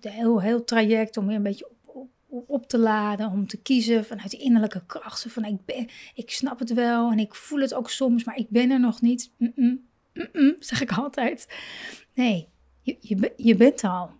heel, 0.00 0.40
heel 0.40 0.64
traject 0.64 1.16
om 1.16 1.26
weer 1.26 1.36
een 1.36 1.42
beetje 1.42 1.68
op, 1.84 2.10
op, 2.26 2.50
op, 2.50 2.68
te 2.68 2.78
laden, 2.78 3.30
om 3.30 3.46
te 3.46 3.62
kiezen 3.62 4.04
vanuit 4.04 4.30
die 4.30 4.40
innerlijke 4.40 4.82
kracht. 4.86 5.26
van, 5.28 5.44
ik, 5.44 5.64
ben, 5.64 5.88
ik 6.14 6.30
snap 6.30 6.58
het 6.58 6.74
wel 6.74 7.10
en 7.10 7.18
ik 7.18 7.34
voel 7.34 7.60
het 7.60 7.74
ook 7.74 7.90
soms, 7.90 8.24
maar 8.24 8.36
ik 8.36 8.48
ben 8.48 8.70
er 8.70 8.80
nog 8.80 9.00
niet. 9.00 9.30
Mm 9.36 9.52
-mm, 9.54 10.56
zeg 10.58 10.80
ik 10.80 10.92
altijd. 10.92 11.48
Nee, 12.14 12.48
je, 12.82 12.96
je, 13.00 13.32
je 13.36 13.56
bent 13.56 13.84
al. 13.84 14.10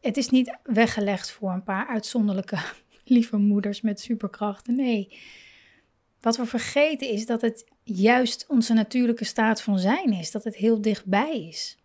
Het 0.00 0.16
is 0.16 0.28
niet 0.28 0.58
weggelegd 0.62 1.30
voor 1.30 1.50
een 1.50 1.62
paar 1.62 1.86
uitzonderlijke 1.86 2.58
lieve 3.04 3.36
moeders 3.36 3.80
met 3.80 4.00
superkrachten. 4.00 4.74
Nee. 4.74 5.18
Wat 6.20 6.36
we 6.36 6.46
vergeten 6.46 7.08
is 7.08 7.26
dat 7.26 7.40
het 7.40 7.64
juist 7.82 8.44
onze 8.48 8.72
natuurlijke 8.72 9.24
staat 9.24 9.62
van 9.62 9.78
zijn 9.78 10.12
is. 10.12 10.30
Dat 10.30 10.44
het 10.44 10.56
heel 10.56 10.80
dichtbij 10.80 11.46
is. 11.46 11.78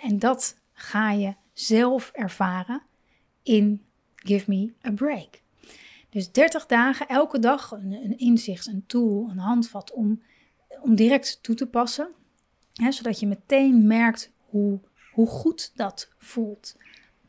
En 0.00 0.18
dat 0.18 0.60
ga 0.72 1.12
je 1.12 1.34
zelf 1.58 2.10
ervaren 2.14 2.82
in 3.42 3.84
Give 4.14 4.44
Me 4.50 4.72
a 4.86 4.90
Break. 4.90 5.40
Dus 6.10 6.32
30 6.32 6.66
dagen, 6.66 7.08
elke 7.08 7.38
dag 7.38 7.70
een, 7.70 7.92
een 7.92 8.18
inzicht, 8.18 8.66
een 8.66 8.84
tool, 8.86 9.28
een 9.30 9.38
handvat 9.38 9.92
om 9.92 10.20
om 10.80 10.94
direct 10.94 11.38
toe 11.42 11.54
te 11.54 11.66
passen. 11.66 12.08
Hè, 12.72 12.92
zodat 12.92 13.20
je 13.20 13.26
meteen 13.26 13.86
merkt 13.86 14.32
hoe, 14.38 14.80
hoe 15.12 15.26
goed 15.26 15.72
dat 15.74 16.12
voelt. 16.18 16.76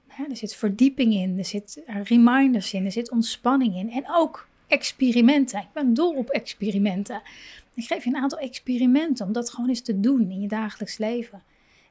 Hè, 0.07 0.23
er 0.29 0.37
zit 0.37 0.55
verdieping 0.55 1.13
in, 1.13 1.37
er 1.37 1.45
zit 1.45 1.83
reminders 1.85 2.73
in, 2.73 2.85
er 2.85 2.91
zit 2.91 3.11
ontspanning 3.11 3.75
in. 3.75 3.91
En 3.91 4.03
ook 4.07 4.47
experimenten. 4.67 5.59
Ik 5.59 5.71
ben 5.73 5.93
dol 5.93 6.15
op 6.15 6.29
experimenten. 6.29 7.21
Ik 7.73 7.85
geef 7.85 8.03
je 8.03 8.09
een 8.09 8.21
aantal 8.21 8.39
experimenten 8.39 9.25
om 9.25 9.33
dat 9.33 9.49
gewoon 9.49 9.69
eens 9.69 9.81
te 9.81 9.99
doen 9.99 10.31
in 10.31 10.41
je 10.41 10.47
dagelijks 10.47 10.97
leven. 10.97 11.43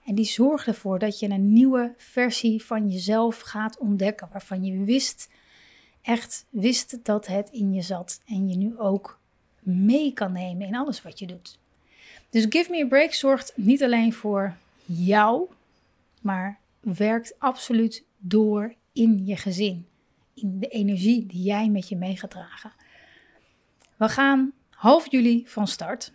En 0.07 0.15
die 0.15 0.25
zorgen 0.25 0.73
ervoor 0.73 0.99
dat 0.99 1.19
je 1.19 1.29
een 1.29 1.53
nieuwe 1.53 1.95
versie 1.97 2.65
van 2.65 2.89
jezelf 2.89 3.41
gaat 3.41 3.79
ontdekken, 3.79 4.29
waarvan 4.33 4.65
je 4.65 4.85
wist, 4.85 5.31
echt 6.03 6.47
wist 6.51 7.05
dat 7.05 7.27
het 7.27 7.51
in 7.51 7.73
je 7.73 7.83
zat 7.83 8.21
en 8.27 8.49
je 8.49 8.57
nu 8.57 8.79
ook 8.79 9.21
mee 9.61 10.13
kan 10.13 10.33
nemen 10.33 10.67
in 10.67 10.77
alles 10.77 11.03
wat 11.03 11.19
je 11.19 11.27
doet. 11.27 11.59
Dus 12.31 12.47
Give 12.49 12.71
Me 12.71 12.85
a 12.85 12.87
Break 12.87 13.13
zorgt 13.13 13.53
niet 13.57 13.83
alleen 13.83 14.13
voor 14.13 14.57
jou, 14.85 15.49
maar 16.21 16.59
werkt 16.81 17.35
absoluut 17.39 18.05
door 18.19 18.75
in 18.93 19.27
je 19.27 19.37
gezin. 19.37 19.87
In 20.35 20.59
de 20.61 20.69
energie 20.69 21.27
die 21.27 21.43
jij 21.43 21.69
met 21.69 21.89
je 21.89 21.97
mee 21.97 22.17
gaat 22.17 22.31
dragen. 22.31 22.73
We 23.97 24.09
gaan 24.09 24.53
half 24.71 25.11
juli 25.11 25.43
van 25.47 25.67
start. 25.67 26.13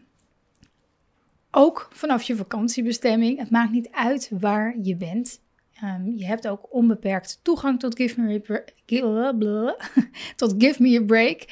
Ook 1.52 1.88
vanaf 1.92 2.24
je 2.24 2.36
vakantiebestemming. 2.36 3.40
Het 3.40 3.50
maakt 3.50 3.72
niet 3.72 3.90
uit 3.92 4.32
waar 4.40 4.76
je 4.82 4.96
bent. 4.96 5.40
Um, 5.84 6.14
je 6.18 6.26
hebt 6.26 6.48
ook 6.48 6.68
onbeperkt 6.70 7.40
toegang 7.42 7.80
tot 7.80 7.96
Give 7.96 8.22
Me, 8.22 8.42
a 9.04 9.76
tot 10.36 10.54
Give 10.58 10.82
Me 10.82 11.00
a 11.00 11.04
Break. 11.04 11.46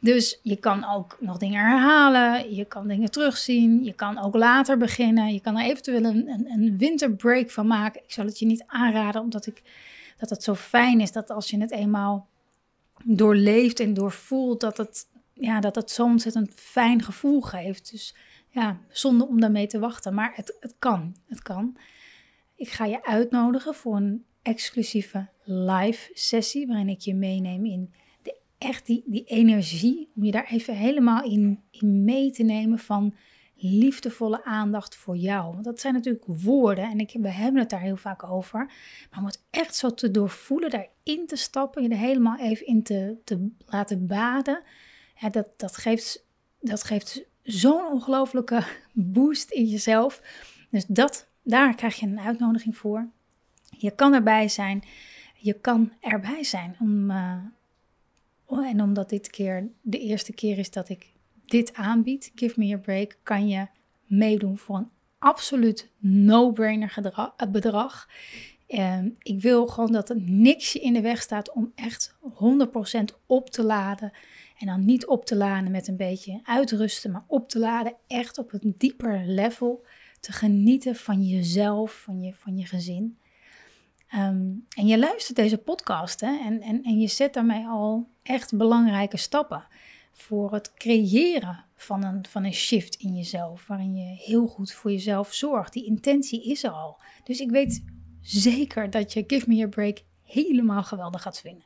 Dus 0.00 0.40
je 0.42 0.56
kan 0.56 0.84
ook 0.94 1.16
nog 1.20 1.38
dingen 1.38 1.60
herhalen. 1.60 2.54
Je 2.54 2.64
kan 2.64 2.88
dingen 2.88 3.10
terugzien. 3.10 3.84
Je 3.84 3.92
kan 3.92 4.18
ook 4.18 4.34
later 4.34 4.78
beginnen. 4.78 5.32
Je 5.32 5.40
kan 5.40 5.58
er 5.58 5.64
eventueel 5.64 6.04
een, 6.04 6.28
een, 6.28 6.50
een 6.50 6.78
winterbreak 6.78 7.50
van 7.50 7.66
maken. 7.66 8.02
Ik 8.02 8.12
zal 8.12 8.24
het 8.24 8.38
je 8.38 8.46
niet 8.46 8.64
aanraden, 8.66 9.20
omdat 9.20 9.46
ik, 9.46 9.62
dat 10.18 10.30
het 10.30 10.42
zo 10.42 10.54
fijn 10.54 11.00
is 11.00 11.12
dat 11.12 11.30
als 11.30 11.50
je 11.50 11.60
het 11.60 11.70
eenmaal 11.72 12.26
doorleeft 13.04 13.80
en 13.80 13.94
doorvoelt, 13.94 14.60
dat 14.60 14.76
het, 14.76 15.06
ja, 15.32 15.60
dat 15.60 15.74
het 15.74 15.90
zo'n 15.90 16.10
ontzettend 16.10 16.52
fijn 16.54 17.02
gevoel 17.02 17.40
geeft. 17.40 17.90
Dus 17.90 18.14
ja, 18.60 18.80
zonder 18.88 19.26
om 19.26 19.40
daarmee 19.40 19.66
te 19.66 19.78
wachten. 19.78 20.14
Maar 20.14 20.32
het, 20.34 20.56
het 20.60 20.74
kan. 20.78 21.16
Het 21.26 21.42
kan. 21.42 21.76
Ik 22.54 22.68
ga 22.68 22.84
je 22.84 23.04
uitnodigen 23.04 23.74
voor 23.74 23.96
een 23.96 24.24
exclusieve 24.42 25.28
live 25.44 26.10
sessie 26.14 26.66
waarin 26.66 26.88
ik 26.88 27.00
je 27.00 27.14
meeneem 27.14 27.66
in 27.66 27.92
de, 28.22 28.36
echt 28.58 28.86
die, 28.86 29.02
die 29.06 29.24
energie. 29.24 30.10
Om 30.16 30.24
je 30.24 30.30
daar 30.30 30.46
even 30.50 30.76
helemaal 30.76 31.24
in, 31.24 31.62
in 31.70 32.04
mee 32.04 32.30
te 32.30 32.42
nemen 32.42 32.78
van 32.78 33.14
liefdevolle 33.56 34.44
aandacht 34.44 34.96
voor 34.96 35.16
jou. 35.16 35.52
Want 35.52 35.64
dat 35.64 35.80
zijn 35.80 35.94
natuurlijk 35.94 36.24
woorden 36.26 36.84
en 36.84 36.98
ik, 36.98 37.16
we 37.20 37.30
hebben 37.30 37.60
het 37.60 37.70
daar 37.70 37.80
heel 37.80 37.96
vaak 37.96 38.24
over. 38.24 38.58
Maar 39.10 39.18
om 39.18 39.26
het 39.26 39.42
echt 39.50 39.74
zo 39.74 39.94
te 39.94 40.10
doorvoelen, 40.10 40.70
daarin 40.70 41.26
te 41.26 41.36
stappen, 41.36 41.82
je 41.82 41.88
er 41.88 41.96
helemaal 41.96 42.38
even 42.38 42.66
in 42.66 42.82
te, 42.82 43.16
te 43.24 43.48
laten 43.66 44.06
baden. 44.06 44.62
Ja, 45.20 45.30
dat, 45.30 45.48
dat 45.56 45.76
geeft, 45.76 46.26
dat 46.60 46.84
geeft 46.84 47.24
zo'n 47.46 47.86
ongelofelijke 47.92 48.64
boost 48.92 49.50
in 49.50 49.64
jezelf. 49.64 50.22
Dus 50.70 50.84
dat 50.86 51.28
daar 51.42 51.74
krijg 51.74 51.94
je 51.94 52.06
een 52.06 52.20
uitnodiging 52.20 52.76
voor. 52.76 53.08
Je 53.78 53.90
kan 53.90 54.14
erbij 54.14 54.48
zijn. 54.48 54.82
Je 55.36 55.52
kan 55.52 55.92
erbij 56.00 56.44
zijn. 56.44 56.76
Om, 56.80 57.10
uh, 57.10 57.34
en 58.48 58.82
omdat 58.82 59.08
dit 59.08 59.30
keer 59.30 59.68
de 59.80 59.98
eerste 59.98 60.32
keer 60.32 60.58
is 60.58 60.70
dat 60.70 60.88
ik 60.88 61.12
dit 61.44 61.74
aanbied, 61.74 62.32
Give 62.34 62.60
Me 62.60 62.74
a 62.74 62.78
Break, 62.78 63.18
kan 63.22 63.48
je 63.48 63.66
meedoen 64.04 64.58
voor 64.58 64.76
een 64.76 64.90
absoluut 65.18 65.90
no-brainer 65.98 66.94
eh, 67.36 67.50
bedrag. 67.50 68.08
Uh, 68.68 68.98
ik 69.22 69.40
wil 69.40 69.66
gewoon 69.66 69.92
dat 69.92 70.10
er 70.10 70.20
niks 70.20 70.76
in 70.76 70.92
de 70.92 71.00
weg 71.00 71.22
staat 71.22 71.52
om 71.52 71.72
echt 71.74 72.16
100% 72.22 72.28
op 73.26 73.50
te 73.50 73.62
laden. 73.62 74.12
En 74.58 74.66
dan 74.66 74.84
niet 74.84 75.06
op 75.06 75.24
te 75.24 75.36
laden 75.36 75.70
met 75.70 75.88
een 75.88 75.96
beetje 75.96 76.40
uitrusten, 76.42 77.10
maar 77.10 77.24
op 77.26 77.48
te 77.48 77.58
laden 77.58 77.94
echt 78.06 78.38
op 78.38 78.52
een 78.52 78.74
dieper 78.78 79.22
level 79.26 79.84
te 80.20 80.32
genieten 80.32 80.96
van 80.96 81.22
jezelf, 81.22 82.02
van 82.02 82.20
je, 82.20 82.34
van 82.34 82.56
je 82.56 82.66
gezin. 82.66 83.18
Ehm, 84.08 84.50
en 84.76 84.86
je 84.86 84.98
luistert 84.98 85.36
deze 85.36 85.58
podcast 85.58 86.20
hè, 86.20 86.38
en, 86.38 86.60
en, 86.60 86.82
en 86.82 87.00
je 87.00 87.08
zet 87.08 87.34
daarmee 87.34 87.66
al 87.66 88.08
echt 88.22 88.56
belangrijke 88.56 89.16
stappen 89.16 89.66
voor 90.12 90.52
het 90.52 90.74
creëren 90.74 91.64
van 91.74 92.04
een, 92.04 92.26
van 92.28 92.44
een 92.44 92.52
shift 92.52 92.94
in 92.94 93.16
jezelf, 93.16 93.66
waarin 93.66 93.96
je 93.96 94.16
heel 94.16 94.46
goed 94.46 94.72
voor 94.72 94.90
jezelf 94.90 95.34
zorgt. 95.34 95.72
Die 95.72 95.86
intentie 95.86 96.50
is 96.50 96.64
er 96.64 96.70
al. 96.70 97.00
Dus 97.24 97.40
ik 97.40 97.50
weet 97.50 97.84
zeker 98.20 98.90
dat 98.90 99.12
je 99.12 99.24
Give 99.26 99.48
Me 99.48 99.64
a 99.64 99.68
Break 99.68 100.02
helemaal 100.22 100.82
geweldig 100.82 101.22
gaat 101.22 101.40
vinden. 101.40 101.64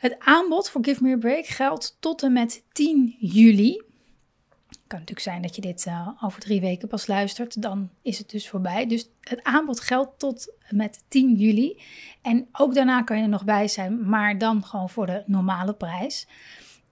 Het 0.00 0.16
aanbod 0.18 0.70
voor 0.70 0.84
Give 0.84 1.02
Me 1.02 1.12
a 1.12 1.16
Break 1.18 1.46
geldt 1.46 1.96
tot 2.00 2.22
en 2.22 2.32
met 2.32 2.64
10 2.72 3.16
juli 3.18 3.82
kan 4.90 4.98
natuurlijk 4.98 5.20
zijn 5.20 5.42
dat 5.42 5.54
je 5.54 5.60
dit 5.60 5.86
uh, 5.86 6.08
over 6.20 6.40
drie 6.40 6.60
weken 6.60 6.88
pas 6.88 7.06
luistert. 7.06 7.62
Dan 7.62 7.90
is 8.02 8.18
het 8.18 8.30
dus 8.30 8.48
voorbij. 8.48 8.86
Dus 8.86 9.10
het 9.20 9.42
aanbod 9.42 9.80
geldt 9.80 10.18
tot 10.18 10.52
met 10.70 11.04
10 11.08 11.34
juli. 11.34 11.80
En 12.22 12.48
ook 12.52 12.74
daarna 12.74 13.02
kan 13.02 13.16
je 13.16 13.22
er 13.22 13.28
nog 13.28 13.44
bij 13.44 13.68
zijn, 13.68 14.08
maar 14.08 14.38
dan 14.38 14.64
gewoon 14.64 14.90
voor 14.90 15.06
de 15.06 15.22
normale 15.26 15.74
prijs. 15.74 16.26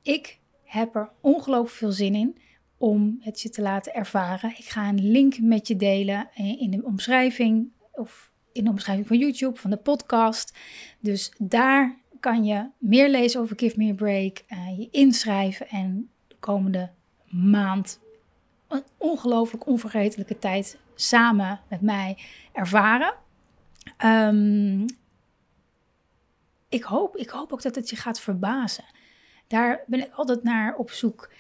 Ik 0.03 0.39
heb 0.65 0.95
er 0.95 1.11
ongelooflijk 1.21 1.77
veel 1.77 1.93
zin 1.93 2.15
in 2.15 2.39
om 2.77 3.19
het 3.21 3.41
je 3.41 3.51
te 3.51 3.63
laten 3.63 3.95
ervaren. 3.95 4.51
Ik 4.51 4.65
ga 4.65 4.89
een 4.89 5.11
link 5.11 5.39
met 5.41 5.69
je 5.69 5.77
delen 5.77 6.29
in 6.35 6.71
de 6.71 6.85
omschrijving 6.85 7.71
of 7.93 8.31
in 8.53 8.65
de 8.65 8.71
omschrijving 8.71 9.07
van 9.07 9.19
YouTube, 9.19 9.59
van 9.59 9.71
de 9.71 9.77
podcast. 9.77 10.59
Dus 11.01 11.33
daar 11.39 11.99
kan 12.21 12.45
je 12.45 12.69
meer 12.79 13.09
lezen 13.09 13.41
over 13.41 13.59
Give 13.59 13.79
Me 13.79 13.91
a 13.91 13.95
Break, 13.95 14.45
uh, 14.49 14.79
je 14.79 14.89
inschrijven 14.91 15.69
en 15.69 16.11
de 16.29 16.37
komende 16.41 16.91
maand 17.31 18.01
een 18.69 18.83
ongelooflijk 18.97 19.67
onvergetelijke 19.67 20.39
tijd 20.39 20.79
samen 20.95 21.61
met 21.69 21.81
mij 21.81 22.19
ervaren. 22.53 23.15
Ehm, 23.97 24.87
ik, 26.69 26.83
hoop, 26.83 27.17
ik 27.17 27.29
hoop 27.29 27.53
ook 27.53 27.63
dat 27.63 27.75
het 27.75 27.91
je 27.91 27.97
gaat 27.97 28.21
verbazen. 28.21 28.85
Daar 29.47 29.85
ben 29.87 30.01
ik 30.01 30.13
altijd 30.13 30.43
naar 30.43 30.75
op 30.75 30.91
zoek. 30.91 31.31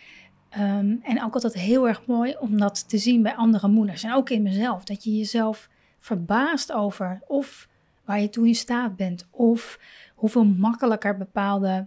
Ehm, 0.48 0.96
en 1.02 1.22
ook 1.22 1.34
altijd 1.34 1.54
heel 1.54 1.88
erg 1.88 2.06
mooi 2.06 2.36
om 2.38 2.58
dat 2.58 2.88
te 2.88 2.98
zien 2.98 3.22
bij 3.22 3.34
andere 3.34 3.68
moeders. 3.68 4.02
En 4.02 4.12
ook 4.12 4.30
in 4.30 4.42
mezelf. 4.42 4.84
Dat 4.84 5.04
je 5.04 5.16
jezelf 5.16 5.68
verbaast 5.98 6.72
over 6.72 7.20
of 7.26 7.68
waar 8.04 8.20
je 8.20 8.30
toe 8.30 8.46
in 8.46 8.54
staat 8.54 8.96
bent. 8.96 9.26
Of 9.30 9.78
hoeveel 10.18 10.44
makkelijker 10.44 11.16
bepaalde 11.16 11.86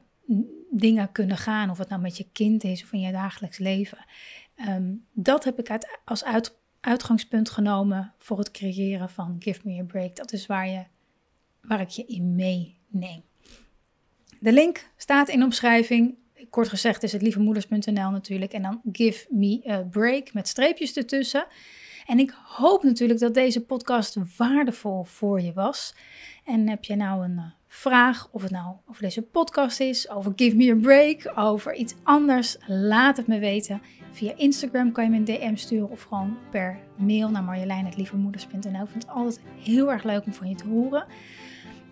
dingen 0.69 1.11
kunnen 1.11 1.37
gaan. 1.37 1.69
Of 1.69 1.77
het 1.77 1.89
nou 1.89 2.01
met 2.01 2.17
je 2.17 2.27
kind 2.31 2.63
is 2.63 2.83
of 2.83 2.93
in 2.93 2.99
je 2.99 3.11
dagelijks 3.11 3.57
leven. 3.57 4.05
Ehm, 4.55 4.93
dat 5.11 5.43
heb 5.43 5.59
ik 5.59 5.69
uit, 5.69 5.99
als 6.05 6.23
uit, 6.23 6.57
uitgangspunt 6.79 7.49
genomen 7.49 8.13
voor 8.17 8.37
het 8.37 8.51
creëren 8.51 9.09
van 9.09 9.35
Give 9.39 9.59
Me 9.63 9.79
a 9.79 9.83
Break. 9.83 10.15
Dat 10.15 10.33
is 10.33 10.45
waar, 10.45 10.67
je, 10.67 10.83
waar 11.61 11.81
ik 11.81 11.89
je 11.89 12.05
in 12.05 12.35
meeneem. 12.35 13.23
De 14.39 14.51
link 14.51 14.89
staat 14.97 15.29
in 15.29 15.39
de 15.39 15.45
omschrijving. 15.45 16.15
Kort 16.49 16.69
gezegd 16.69 17.03
is 17.03 17.11
het 17.11 17.21
lievemoeders.nl 17.21 18.09
natuurlijk. 18.09 18.53
En 18.53 18.61
dan 18.61 18.81
Give 18.91 19.25
Me 19.29 19.61
a 19.69 19.81
Break 19.81 20.33
met 20.33 20.47
streepjes 20.47 20.95
ertussen. 20.95 21.45
En 22.05 22.19
ik 22.19 22.33
hoop 22.43 22.83
natuurlijk 22.83 23.19
dat 23.19 23.33
deze 23.33 23.65
podcast 23.65 24.17
waardevol 24.37 25.03
voor 25.03 25.41
je 25.41 25.53
was. 25.53 25.95
En 26.45 26.69
heb 26.69 26.83
je 26.83 26.95
nou 26.95 27.23
een 27.23 27.37
eh, 27.37 27.45
vraag, 27.73 28.27
of 28.31 28.41
het 28.41 28.51
nou 28.51 28.75
over 28.85 29.01
deze 29.01 29.21
podcast 29.21 29.79
is, 29.79 30.09
over 30.09 30.33
Give 30.35 30.55
Me 30.55 30.71
a 30.71 30.75
Break, 30.75 31.31
over 31.35 31.75
iets 31.75 31.95
anders, 32.03 32.57
laat 32.67 33.17
het 33.17 33.27
me 33.27 33.39
weten. 33.39 33.81
Via 34.11 34.33
Instagram 34.35 34.91
kan 34.91 35.03
je 35.03 35.09
me 35.09 35.15
een 35.15 35.23
DM 35.23 35.55
sturen 35.55 35.89
of 35.89 36.01
gewoon 36.01 36.37
per 36.49 36.79
mail 36.97 37.29
naar 37.29 37.43
marjolein.lievemoeders.nl. 37.43 38.81
Ik 38.81 38.89
vind 38.89 39.03
het 39.03 39.07
altijd 39.07 39.41
heel 39.63 39.91
erg 39.91 40.03
leuk 40.03 40.25
om 40.25 40.33
van 40.33 40.49
je 40.49 40.55
te 40.55 40.67
horen. 40.67 41.05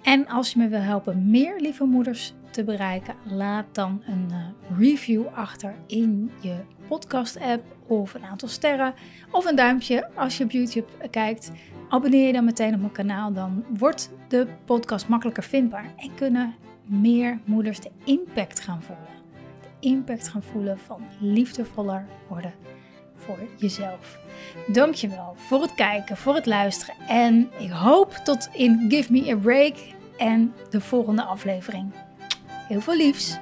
En 0.02 0.28
als 0.28 0.52
je 0.52 0.60
me 0.60 0.68
wil 0.68 0.80
helpen 0.80 1.30
meer 1.30 1.60
lieve 1.60 1.84
moeders 1.84 2.34
te 2.50 2.64
bereiken, 2.64 3.16
laat 3.24 3.66
dan 3.72 4.02
een 4.06 4.28
uh, 4.32 4.78
review 4.78 5.28
achter 5.34 5.76
in 5.88 6.32
je 6.42 6.56
podcast-app 6.88 7.64
of 7.88 8.14
een 8.14 8.26
aantal 8.26 8.48
sterren 8.48 8.94
of 9.32 9.46
een 9.46 9.56
duimpje 9.56 10.10
als 10.16 10.38
je 10.38 10.44
op 10.44 10.52
YouTube 10.52 11.10
kijkt. 11.10 11.52
Abonneer 11.90 12.28
je 12.28 12.34
dan 12.34 12.46
meteen 12.46 12.74
op 12.74 12.80
mijn 12.80 12.92
kanaal, 12.92 13.34
dan 13.34 13.66
wordt 13.78 14.12
de 14.28 14.48
podcast 14.66 15.08
makkelijker 15.08 15.44
vindbaar 15.44 15.94
en 15.98 16.16
kunnen 16.16 16.56
meer 16.86 17.40
moeders 17.46 17.80
de 17.80 17.92
impact 18.04 18.60
gaan 18.60 18.82
voelen. 18.82 19.08
De 19.62 19.88
impact 19.88 20.28
gaan 20.28 20.44
voelen 20.44 20.80
van 20.80 21.02
liefdevoller 21.20 22.06
worden 22.28 22.54
voor 23.16 23.40
jezelf. 23.58 24.20
Dankjewel 24.68 25.34
voor 25.36 25.62
het 25.62 25.76
kijken, 25.76 26.18
voor 26.18 26.36
het 26.36 26.46
luisteren 26.46 26.96
en 27.08 27.50
ik 27.60 27.72
hoop 27.72 28.12
tot 28.12 28.50
in 28.54 28.86
Give 28.90 29.12
Me 29.12 29.32
a 29.32 29.36
Break 29.36 29.76
en 30.18 30.54
de 30.70 30.82
volgende 30.82 31.24
aflevering. 31.24 31.92
Heel 32.70 32.82
veel 32.82 32.96
liefs! 32.96 33.40